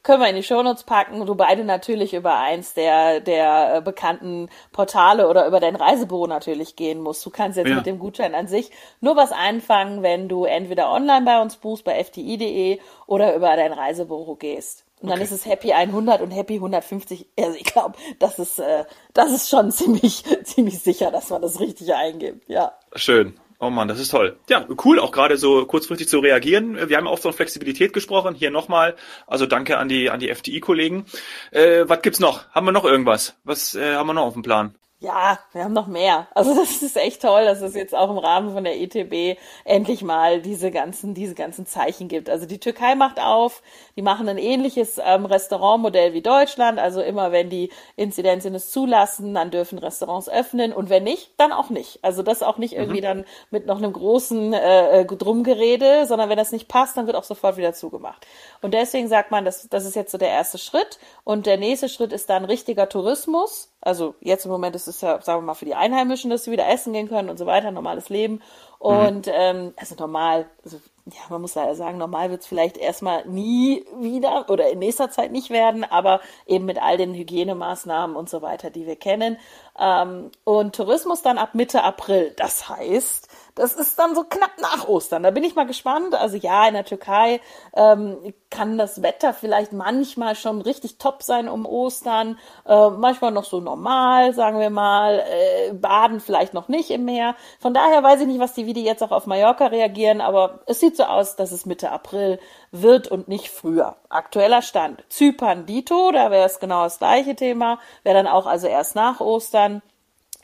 Können 0.03 0.21
wir 0.21 0.29
in 0.29 0.35
die 0.35 0.43
Shownotes 0.43 0.83
packen, 0.83 1.23
du 1.27 1.35
beide 1.35 1.63
natürlich 1.63 2.15
über 2.15 2.39
eins 2.39 2.73
der, 2.73 3.19
der 3.19 3.75
äh, 3.75 3.81
bekannten 3.81 4.49
Portale 4.71 5.29
oder 5.29 5.45
über 5.45 5.59
dein 5.59 5.75
Reisebüro 5.75 6.25
natürlich 6.25 6.75
gehen 6.75 7.01
musst. 7.01 7.23
Du 7.23 7.29
kannst 7.29 7.57
jetzt 7.57 7.67
ja. 7.67 7.75
mit 7.75 7.85
dem 7.85 7.99
Gutschein 7.99 8.33
an 8.33 8.47
sich 8.47 8.71
nur 8.99 9.15
was 9.15 9.31
einfangen, 9.31 10.01
wenn 10.01 10.27
du 10.27 10.45
entweder 10.45 10.91
online 10.91 11.23
bei 11.23 11.39
uns 11.39 11.57
buchst, 11.57 11.83
bei 11.83 12.03
fti.de 12.03 12.79
oder 13.05 13.35
über 13.35 13.55
dein 13.55 13.73
Reisebüro 13.73 14.35
gehst. 14.37 14.85
Und 15.01 15.09
dann 15.09 15.17
okay. 15.17 15.25
ist 15.25 15.31
es 15.31 15.45
Happy 15.45 15.71
100 15.71 16.21
und 16.21 16.31
Happy 16.31 16.55
150. 16.55 17.27
Also 17.37 17.57
ich 17.57 17.65
glaube, 17.65 17.95
das 18.17 18.39
ist, 18.39 18.57
äh, 18.57 18.85
das 19.13 19.31
ist 19.31 19.49
schon 19.49 19.71
ziemlich, 19.71 20.23
ziemlich 20.43 20.79
sicher, 20.79 21.11
dass 21.11 21.29
man 21.29 21.43
das 21.43 21.59
richtig 21.59 21.93
eingibt, 21.93 22.49
ja. 22.49 22.73
Schön. 22.95 23.35
Oh 23.63 23.69
Mann, 23.69 23.87
das 23.87 23.99
ist 23.99 24.09
toll. 24.09 24.39
Ja, 24.49 24.67
cool, 24.83 24.99
auch 24.99 25.11
gerade 25.11 25.37
so 25.37 25.67
kurzfristig 25.67 26.07
zu 26.09 26.17
reagieren. 26.17 26.89
Wir 26.89 26.97
haben 26.97 27.05
oft 27.05 27.21
von 27.21 27.31
Flexibilität 27.31 27.93
gesprochen. 27.93 28.33
Hier 28.33 28.49
nochmal, 28.49 28.95
also 29.27 29.45
danke 29.45 29.77
an 29.77 29.87
die 29.87 30.09
an 30.09 30.19
die 30.19 30.29
FDI-Kollegen. 30.29 31.05
Äh, 31.51 31.83
was 31.87 32.01
gibt's 32.01 32.19
noch? 32.19 32.49
Haben 32.49 32.65
wir 32.65 32.71
noch 32.71 32.85
irgendwas? 32.85 33.37
Was 33.43 33.75
äh, 33.75 33.93
haben 33.93 34.07
wir 34.07 34.13
noch 34.13 34.25
auf 34.25 34.33
dem 34.33 34.41
Plan? 34.41 34.73
Ja, 35.03 35.39
wir 35.51 35.63
haben 35.63 35.73
noch 35.73 35.87
mehr. 35.87 36.27
Also 36.35 36.53
das 36.55 36.81
ist 36.81 36.95
echt 36.95 37.21
toll, 37.21 37.45
dass 37.45 37.61
es 37.61 37.75
jetzt 37.75 37.93
auch 37.93 38.09
im 38.09 38.17
Rahmen 38.17 38.53
von 38.53 38.63
der 38.63 38.79
ETB 38.79 39.39
endlich 39.65 40.03
mal 40.03 40.41
diese 40.41 40.71
ganzen, 40.71 41.13
diese 41.13 41.35
ganzen 41.35 41.65
Zeichen 41.65 42.07
gibt. 42.07 42.29
Also 42.29 42.45
die 42.45 42.59
Türkei 42.59 42.95
macht 42.95 43.19
auf, 43.19 43.61
die 43.95 44.01
machen 44.01 44.29
ein 44.29 44.37
ähnliches 44.37 44.99
ähm, 45.03 45.25
Restaurantmodell 45.25 46.13
wie 46.13 46.21
Deutschland. 46.21 46.79
Also 46.79 47.01
immer 47.01 47.31
wenn 47.31 47.49
die 47.49 47.71
Inzidenzien 47.95 48.55
es 48.55 48.71
zulassen, 48.71 49.33
dann 49.33 49.51
dürfen 49.51 49.77
Restaurants 49.77 50.29
öffnen 50.29 50.71
und 50.71 50.89
wenn 50.89 51.03
nicht, 51.03 51.31
dann 51.37 51.51
auch 51.51 51.69
nicht. 51.69 51.99
Also 52.03 52.23
das 52.23 52.43
auch 52.43 52.57
nicht 52.57 52.73
irgendwie 52.73 53.01
mhm. 53.01 53.05
dann 53.05 53.25
mit 53.49 53.65
noch 53.65 53.77
einem 53.77 53.93
großen 53.93 54.53
äh, 54.53 55.01
äh, 55.01 55.05
Drumgerede, 55.05 56.05
sondern 56.05 56.29
wenn 56.29 56.37
das 56.37 56.51
nicht 56.51 56.67
passt, 56.67 56.97
dann 56.97 57.07
wird 57.07 57.17
auch 57.17 57.23
sofort 57.23 57.57
wieder 57.57 57.73
zugemacht. 57.73 58.25
Und 58.61 58.73
deswegen 58.73 59.07
sagt 59.07 59.31
man, 59.31 59.45
das, 59.45 59.67
das 59.69 59.85
ist 59.85 59.95
jetzt 59.95 60.11
so 60.11 60.17
der 60.17 60.29
erste 60.29 60.57
Schritt. 60.57 60.99
Und 61.23 61.45
der 61.45 61.57
nächste 61.57 61.89
Schritt 61.89 62.13
ist 62.13 62.29
dann 62.29 62.45
richtiger 62.45 62.89
Tourismus. 62.89 63.71
Also 63.81 64.13
jetzt 64.21 64.45
im 64.45 64.51
Moment 64.51 64.75
ist 64.75 64.87
es 64.87 64.90
ja, 64.99 65.21
sagen 65.21 65.41
wir 65.41 65.45
mal, 65.45 65.53
für 65.53 65.65
die 65.65 65.75
Einheimischen, 65.75 66.29
dass 66.29 66.43
sie 66.43 66.51
wieder 66.51 66.67
essen 66.67 66.91
gehen 66.91 67.07
können 67.07 67.29
und 67.29 67.37
so 67.37 67.45
weiter, 67.45 67.71
normales 67.71 68.09
Leben. 68.09 68.41
Und 68.77 69.27
mhm. 69.27 69.33
ähm, 69.33 69.73
also 69.77 69.95
normal, 69.95 70.47
also 70.65 70.77
ja, 71.05 71.21
man 71.29 71.41
muss 71.41 71.55
leider 71.55 71.75
sagen, 71.75 71.97
normal 71.97 72.29
wird 72.31 72.41
es 72.41 72.47
vielleicht 72.47 72.77
erstmal 72.77 73.25
nie 73.27 73.85
wieder 73.99 74.49
oder 74.49 74.69
in 74.69 74.79
nächster 74.79 75.09
Zeit 75.09 75.31
nicht 75.31 75.49
werden, 75.49 75.83
aber 75.83 76.19
eben 76.45 76.65
mit 76.65 76.81
all 76.81 76.97
den 76.97 77.13
Hygienemaßnahmen 77.13 78.15
und 78.15 78.29
so 78.29 78.41
weiter, 78.41 78.69
die 78.69 78.85
wir 78.85 78.95
kennen. 78.95 79.37
Ähm, 79.79 80.31
und 80.43 80.75
Tourismus 80.75 81.21
dann 81.21 81.37
ab 81.37 81.55
Mitte 81.55 81.83
April. 81.83 82.33
Das 82.37 82.69
heißt, 82.69 83.29
das 83.55 83.73
ist 83.73 83.97
dann 83.99 84.15
so 84.15 84.23
knapp 84.23 84.59
nach 84.59 84.87
Ostern. 84.87 85.23
Da 85.23 85.31
bin 85.31 85.43
ich 85.43 85.55
mal 85.55 85.65
gespannt. 85.65 86.15
Also 86.15 86.37
ja, 86.37 86.67
in 86.67 86.73
der 86.73 86.85
Türkei 86.85 87.41
ähm, 87.73 88.33
kann 88.49 88.77
das 88.77 89.01
Wetter 89.01 89.33
vielleicht 89.33 89.73
manchmal 89.73 90.35
schon 90.35 90.61
richtig 90.61 90.97
top 90.97 91.23
sein 91.23 91.49
um 91.49 91.65
Ostern. 91.65 92.37
Äh, 92.65 92.89
manchmal 92.89 93.31
noch 93.31 93.45
so 93.45 93.59
normal, 93.59 94.33
sagen 94.33 94.59
wir 94.59 94.69
mal. 94.69 95.19
Äh, 95.19 95.73
baden 95.73 96.19
vielleicht 96.19 96.53
noch 96.53 96.67
nicht 96.67 96.91
im 96.91 97.05
Meer. 97.05 97.35
Von 97.59 97.73
daher 97.73 98.03
weiß 98.03 98.21
ich 98.21 98.27
nicht, 98.27 98.39
was 98.39 98.53
die, 98.53 98.65
wie 98.65 98.73
die 98.73 98.83
jetzt 98.83 99.03
auch 99.03 99.11
auf 99.11 99.27
Mallorca 99.27 99.67
reagieren, 99.67 100.21
aber 100.21 100.59
es 100.65 100.79
sieht 100.79 100.97
so 100.97 101.03
aus, 101.03 101.35
dass 101.35 101.51
es 101.51 101.65
Mitte 101.65 101.91
April 101.91 102.39
wird 102.71 103.09
und 103.09 103.27
nicht 103.27 103.49
früher. 103.49 103.97
Aktueller 104.09 104.61
Stand. 104.61 105.03
Zypern 105.09 105.65
Dito, 105.65 106.11
da 106.11 106.31
wäre 106.31 106.45
es 106.45 106.59
genau 106.59 106.83
das 106.83 106.99
gleiche 106.99 107.35
Thema. 107.35 107.79
Wäre 108.03 108.15
dann 108.15 108.27
auch 108.27 108.45
also 108.45 108.67
erst 108.67 108.95
nach 108.95 109.19
Ostern. 109.19 109.81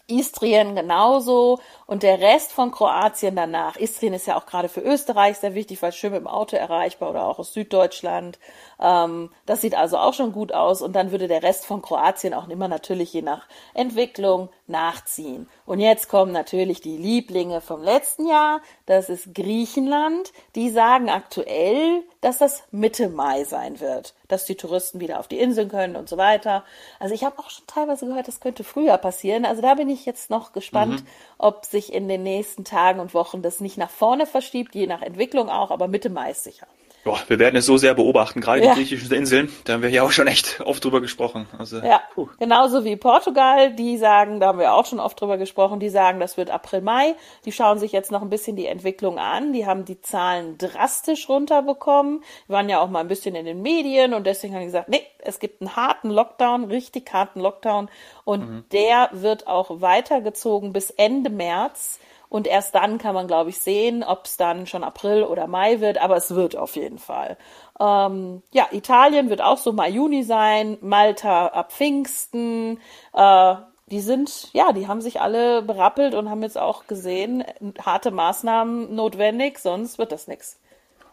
Istrien 0.07 0.75
genauso 0.75 1.59
und 1.85 2.03
der 2.03 2.19
Rest 2.19 2.53
von 2.53 2.71
Kroatien 2.71 3.35
danach. 3.35 3.75
Istrien 3.75 4.13
ist 4.13 4.25
ja 4.25 4.37
auch 4.37 4.45
gerade 4.45 4.69
für 4.69 4.81
Österreich 4.81 5.37
sehr 5.37 5.53
wichtig, 5.53 5.81
weil 5.81 5.91
schön 5.91 6.11
mit 6.11 6.21
dem 6.21 6.27
Auto 6.27 6.55
erreichbar 6.55 7.09
oder 7.09 7.25
auch 7.25 7.39
aus 7.39 7.53
Süddeutschland. 7.53 8.39
Ähm, 8.79 9.31
das 9.45 9.61
sieht 9.61 9.75
also 9.75 9.97
auch 9.97 10.13
schon 10.13 10.31
gut 10.31 10.53
aus 10.53 10.81
und 10.81 10.93
dann 10.93 11.11
würde 11.11 11.27
der 11.27 11.43
Rest 11.43 11.65
von 11.65 11.81
Kroatien 11.81 12.33
auch 12.33 12.47
immer 12.47 12.67
natürlich 12.67 13.11
je 13.13 13.21
nach 13.21 13.47
Entwicklung 13.73 14.49
nachziehen. 14.67 15.47
Und 15.65 15.79
jetzt 15.79 16.09
kommen 16.09 16.31
natürlich 16.31 16.81
die 16.81 16.97
Lieblinge 16.97 17.61
vom 17.61 17.81
letzten 17.81 18.27
Jahr. 18.27 18.61
Das 18.85 19.09
ist 19.09 19.33
Griechenland. 19.33 20.33
Die 20.55 20.69
sagen 20.69 21.09
aktuell, 21.09 22.03
dass 22.21 22.37
das 22.37 22.63
Mitte 22.71 23.09
Mai 23.09 23.43
sein 23.45 23.79
wird, 23.79 24.13
dass 24.27 24.45
die 24.45 24.55
Touristen 24.55 24.99
wieder 24.99 25.19
auf 25.19 25.27
die 25.27 25.39
Inseln 25.39 25.69
können 25.69 25.95
und 25.95 26.09
so 26.09 26.17
weiter. 26.17 26.63
Also 26.99 27.15
ich 27.15 27.23
habe 27.23 27.39
auch 27.39 27.49
schon 27.49 27.67
teilweise 27.67 28.05
gehört, 28.05 28.27
das 28.27 28.39
könnte 28.39 28.63
früher 28.63 28.97
passieren. 28.97 29.45
Also 29.45 29.61
da 29.61 29.75
bin 29.75 29.89
ich 29.89 30.05
jetzt 30.05 30.29
noch 30.29 30.51
gespannt, 30.51 31.01
mhm. 31.01 31.07
ob 31.37 31.65
sich 31.65 31.93
in 31.93 32.07
den 32.07 32.23
nächsten 32.23 32.63
Tagen 32.63 32.99
und 32.99 33.13
Wochen 33.13 33.41
das 33.41 33.59
nicht 33.59 33.77
nach 33.77 33.89
vorne 33.89 34.25
verschiebt, 34.25 34.75
je 34.75 34.87
nach 34.87 35.01
Entwicklung 35.01 35.49
auch, 35.49 35.71
aber 35.71 35.87
Mitte 35.87 36.09
Mai 36.09 36.31
ist 36.31 36.43
sicher. 36.43 36.67
Boah, 37.07 37.21
wir 37.29 37.39
werden 37.39 37.55
es 37.55 37.65
so 37.65 37.77
sehr 37.77 37.93
beobachten, 37.93 38.41
gerade 38.41 38.61
ja. 38.61 38.73
die 38.73 38.81
griechischen 38.81 39.13
Inseln. 39.13 39.49
Da 39.63 39.71
haben 39.71 39.81
wir 39.81 39.89
ja 39.89 40.03
auch 40.03 40.11
schon 40.11 40.27
echt 40.27 40.59
oft 40.65 40.83
drüber 40.83 40.99
gesprochen. 40.99 41.47
Also, 41.57 41.77
ja, 41.77 42.01
puh. 42.13 42.27
genauso 42.37 42.83
wie 42.83 42.97
Portugal, 42.97 43.73
die 43.73 43.97
sagen, 43.97 44.41
da 44.41 44.47
haben 44.47 44.59
wir 44.59 44.73
auch 44.73 44.85
schon 44.85 44.99
oft 44.99 45.21
drüber 45.21 45.37
gesprochen, 45.37 45.79
die 45.79 45.87
sagen, 45.87 46.19
das 46.19 46.35
wird 46.35 46.51
April, 46.51 46.81
Mai. 46.81 47.15
Die 47.45 47.53
schauen 47.53 47.79
sich 47.79 47.93
jetzt 47.93 48.11
noch 48.11 48.21
ein 48.21 48.29
bisschen 48.29 48.57
die 48.57 48.65
Entwicklung 48.65 49.19
an. 49.19 49.53
Die 49.53 49.65
haben 49.65 49.85
die 49.85 50.01
Zahlen 50.01 50.57
drastisch 50.57 51.29
runterbekommen. 51.29 52.25
Wir 52.47 52.55
waren 52.57 52.67
ja 52.67 52.81
auch 52.81 52.89
mal 52.89 52.99
ein 52.99 53.07
bisschen 53.07 53.35
in 53.35 53.45
den 53.45 53.61
Medien 53.61 54.13
und 54.13 54.27
deswegen 54.27 54.53
haben 54.53 54.59
die 54.59 54.65
gesagt, 54.65 54.89
nee, 54.89 55.03
es 55.19 55.39
gibt 55.39 55.61
einen 55.61 55.77
harten 55.77 56.09
Lockdown, 56.09 56.65
richtig 56.65 57.13
harten 57.13 57.39
Lockdown 57.39 57.87
und 58.25 58.49
mhm. 58.49 58.65
der 58.73 59.11
wird 59.13 59.47
auch 59.47 59.79
weitergezogen 59.79 60.73
bis 60.73 60.89
Ende 60.89 61.29
März. 61.29 62.01
Und 62.29 62.47
erst 62.47 62.75
dann 62.75 62.97
kann 62.97 63.15
man, 63.15 63.27
glaube 63.27 63.49
ich, 63.49 63.59
sehen, 63.59 64.03
ob 64.03 64.25
es 64.25 64.37
dann 64.37 64.67
schon 64.67 64.83
April 64.83 65.23
oder 65.23 65.47
Mai 65.47 65.79
wird, 65.79 65.97
aber 65.97 66.17
es 66.17 66.35
wird 66.35 66.55
auf 66.55 66.75
jeden 66.75 66.99
Fall. 66.99 67.37
Ähm, 67.79 68.43
ja, 68.51 68.67
Italien 68.71 69.29
wird 69.29 69.41
auch 69.41 69.57
so 69.57 69.71
Mai, 69.71 69.89
Juni 69.89 70.23
sein, 70.23 70.77
Malta 70.81 71.47
ab 71.47 71.71
Pfingsten. 71.71 72.79
Äh, 73.13 73.55
die 73.89 74.01
sind, 74.01 74.49
ja, 74.51 74.73
die 74.73 74.87
haben 74.87 74.99
sich 74.99 75.21
alle 75.21 75.61
berappelt 75.61 76.13
und 76.13 76.29
haben 76.29 76.43
jetzt 76.43 76.57
auch 76.57 76.87
gesehen, 76.87 77.45
harte 77.83 78.11
Maßnahmen 78.11 78.93
notwendig, 78.93 79.59
sonst 79.59 79.97
wird 79.97 80.11
das 80.11 80.27
nichts. 80.27 80.59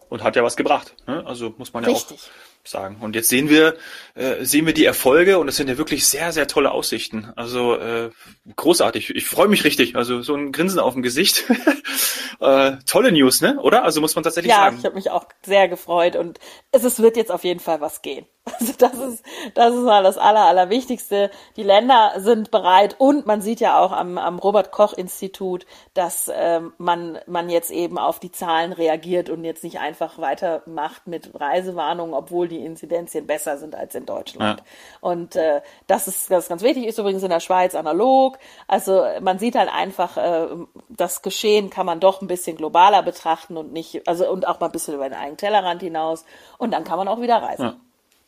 Und 0.09 0.25
hat 0.25 0.35
ja 0.35 0.43
was 0.43 0.57
gebracht. 0.57 0.95
Ne? 1.07 1.25
Also 1.25 1.55
muss 1.57 1.73
man 1.73 1.85
ja 1.85 1.91
Richtig. 1.91 2.31
auch 2.31 2.54
sagen. 2.65 2.99
Und 3.01 3.15
jetzt 3.15 3.29
sehen 3.29 3.49
wir, 3.49 3.77
äh, 4.15 4.45
sehen 4.45 4.67
wir 4.67 4.75
die 4.75 4.85
Erfolge 4.85 5.39
und 5.39 5.49
es 5.49 5.57
sind 5.57 5.69
ja 5.69 5.79
wirklich 5.79 6.07
sehr, 6.07 6.33
sehr 6.33 6.47
tolle 6.47 6.71
Aussichten. 6.71 7.33
Also 7.37 7.77
äh, 7.77 8.11
großartig. 8.57 9.15
Ich 9.15 9.27
freue 9.27 9.49
mich 9.49 9.65
richtig. 9.65 9.97
Also 9.97 10.23
so 10.23 10.35
ein 10.35 10.53
Grinsen 10.53 10.79
auf 10.79 10.95
dem 10.95 11.03
Gesicht. 11.03 11.45
äh, 12.41 12.73
tolle 12.87 13.13
News, 13.13 13.41
ne? 13.41 13.59
Oder? 13.61 13.85
Also 13.85 14.01
muss 14.01 14.15
man 14.15 14.25
tatsächlich 14.25 14.51
ja, 14.51 14.59
sagen. 14.59 14.77
Ja, 14.77 14.81
ich 14.81 14.85
habe 14.87 14.97
mich 14.97 15.11
auch 15.11 15.27
sehr 15.45 15.69
gefreut 15.69 16.17
und 16.17 16.39
es, 16.73 16.85
es 16.85 17.01
wird 17.01 17.17
jetzt 17.17 17.31
auf 17.31 17.45
jeden 17.45 17.61
Fall 17.61 17.81
was 17.81 18.03
gehen. 18.03 18.27
Also 18.61 18.73
das 18.79 18.95
ist, 18.95 19.25
das 19.55 19.75
ist 19.75 19.83
mal 19.83 20.03
das 20.03 20.19
Aller, 20.19 20.45
Allerwichtigste. 20.45 21.31
Die 21.57 21.63
Länder 21.63 22.13
sind 22.19 22.51
bereit 22.51 22.97
und 22.99 23.27
man 23.27 23.41
sieht 23.41 23.61
ja 23.61 23.79
auch 23.79 23.91
am, 23.91 24.19
am 24.19 24.39
Robert-Koch-Institut, 24.39 25.67
dass 25.95 26.31
ähm, 26.33 26.73
man, 26.79 27.19
man 27.27 27.49
jetzt 27.49 27.71
eben 27.71 27.99
auf 27.99 28.21
die 28.21 28.31
Zahlen 28.31 28.73
reagiert 28.73 29.31
und 29.31 29.45
jetzt 29.45 29.65
nicht 29.65 29.81
einfach 29.81 30.19
weitermacht 30.19 31.07
mit 31.07 31.31
Reisewarnungen, 31.35 32.15
obwohl 32.15 32.49
die 32.49 32.54
Inzidenzien 32.59 33.27
besser 33.27 33.59
sind 33.59 33.75
als 33.75 33.95
in 33.95 34.07
Deutschland. 34.07 34.61
Ja. 34.61 34.67
Und 35.01 35.37
äh, 35.37 35.63
das, 35.87 36.09
ist, 36.09 36.31
das 36.31 36.45
ist 36.45 36.49
ganz 36.49 36.63
wichtig, 36.63 36.87
ist 36.87 36.99
übrigens 36.99 37.23
in 37.23 37.31
der 37.31 37.41
Schweiz 37.41 37.75
analog. 37.75 38.39
Also 38.69 39.05
man 39.21 39.39
sieht 39.39 39.55
halt 39.55 39.71
einfach, 39.73 40.17
äh, 40.17 40.49
das 40.89 41.23
Geschehen 41.23 41.71
kann 41.71 41.87
man 41.87 42.01
doch 42.01 42.21
ein 42.21 42.29
bisschen 42.29 42.57
globaler 42.57 43.03
betrachten 43.03 43.57
und 43.57 43.73
nicht, 43.73 44.07
also 44.07 44.31
und 44.31 44.47
auch 44.47 44.61
mal 44.61 44.67
ein 44.67 44.73
bisschen 44.73 44.95
über 44.95 45.09
den 45.09 45.19
eigenen 45.19 45.37
Tellerrand 45.37 45.83
hinaus. 45.83 46.25
Und 46.59 46.73
dann 46.73 46.85
kann 46.85 46.99
man 46.99 47.09
auch 47.09 47.21
wieder 47.21 47.37
reisen. 47.37 47.63
Ja. 47.63 47.77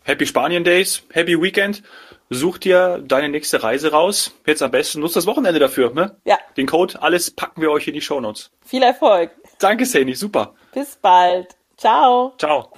Happy 0.07 0.25
Spanien 0.25 0.63
Days, 0.63 1.03
Happy 1.13 1.41
Weekend. 1.41 1.83
Such 2.31 2.59
dir 2.59 3.03
deine 3.05 3.29
nächste 3.29 3.63
Reise 3.63 3.91
raus. 3.91 4.33
Jetzt 4.47 4.63
am 4.63 4.71
besten 4.71 5.01
nutzt 5.01 5.17
das 5.17 5.27
Wochenende 5.27 5.59
dafür, 5.59 5.93
ne? 5.93 6.17
Ja. 6.25 6.39
Den 6.57 6.67
Code, 6.67 7.03
alles 7.03 7.31
packen 7.33 7.61
wir 7.61 7.71
euch 7.71 7.89
in 7.89 7.95
die 7.95 8.01
Show 8.01 8.21
Notes. 8.21 8.51
Viel 8.65 8.83
Erfolg. 8.83 9.33
Danke, 9.59 9.85
Sani, 9.85 10.15
super. 10.15 10.55
Bis 10.73 10.97
bald. 10.97 11.57
Ciao. 11.77 12.35
Ciao. 12.39 12.71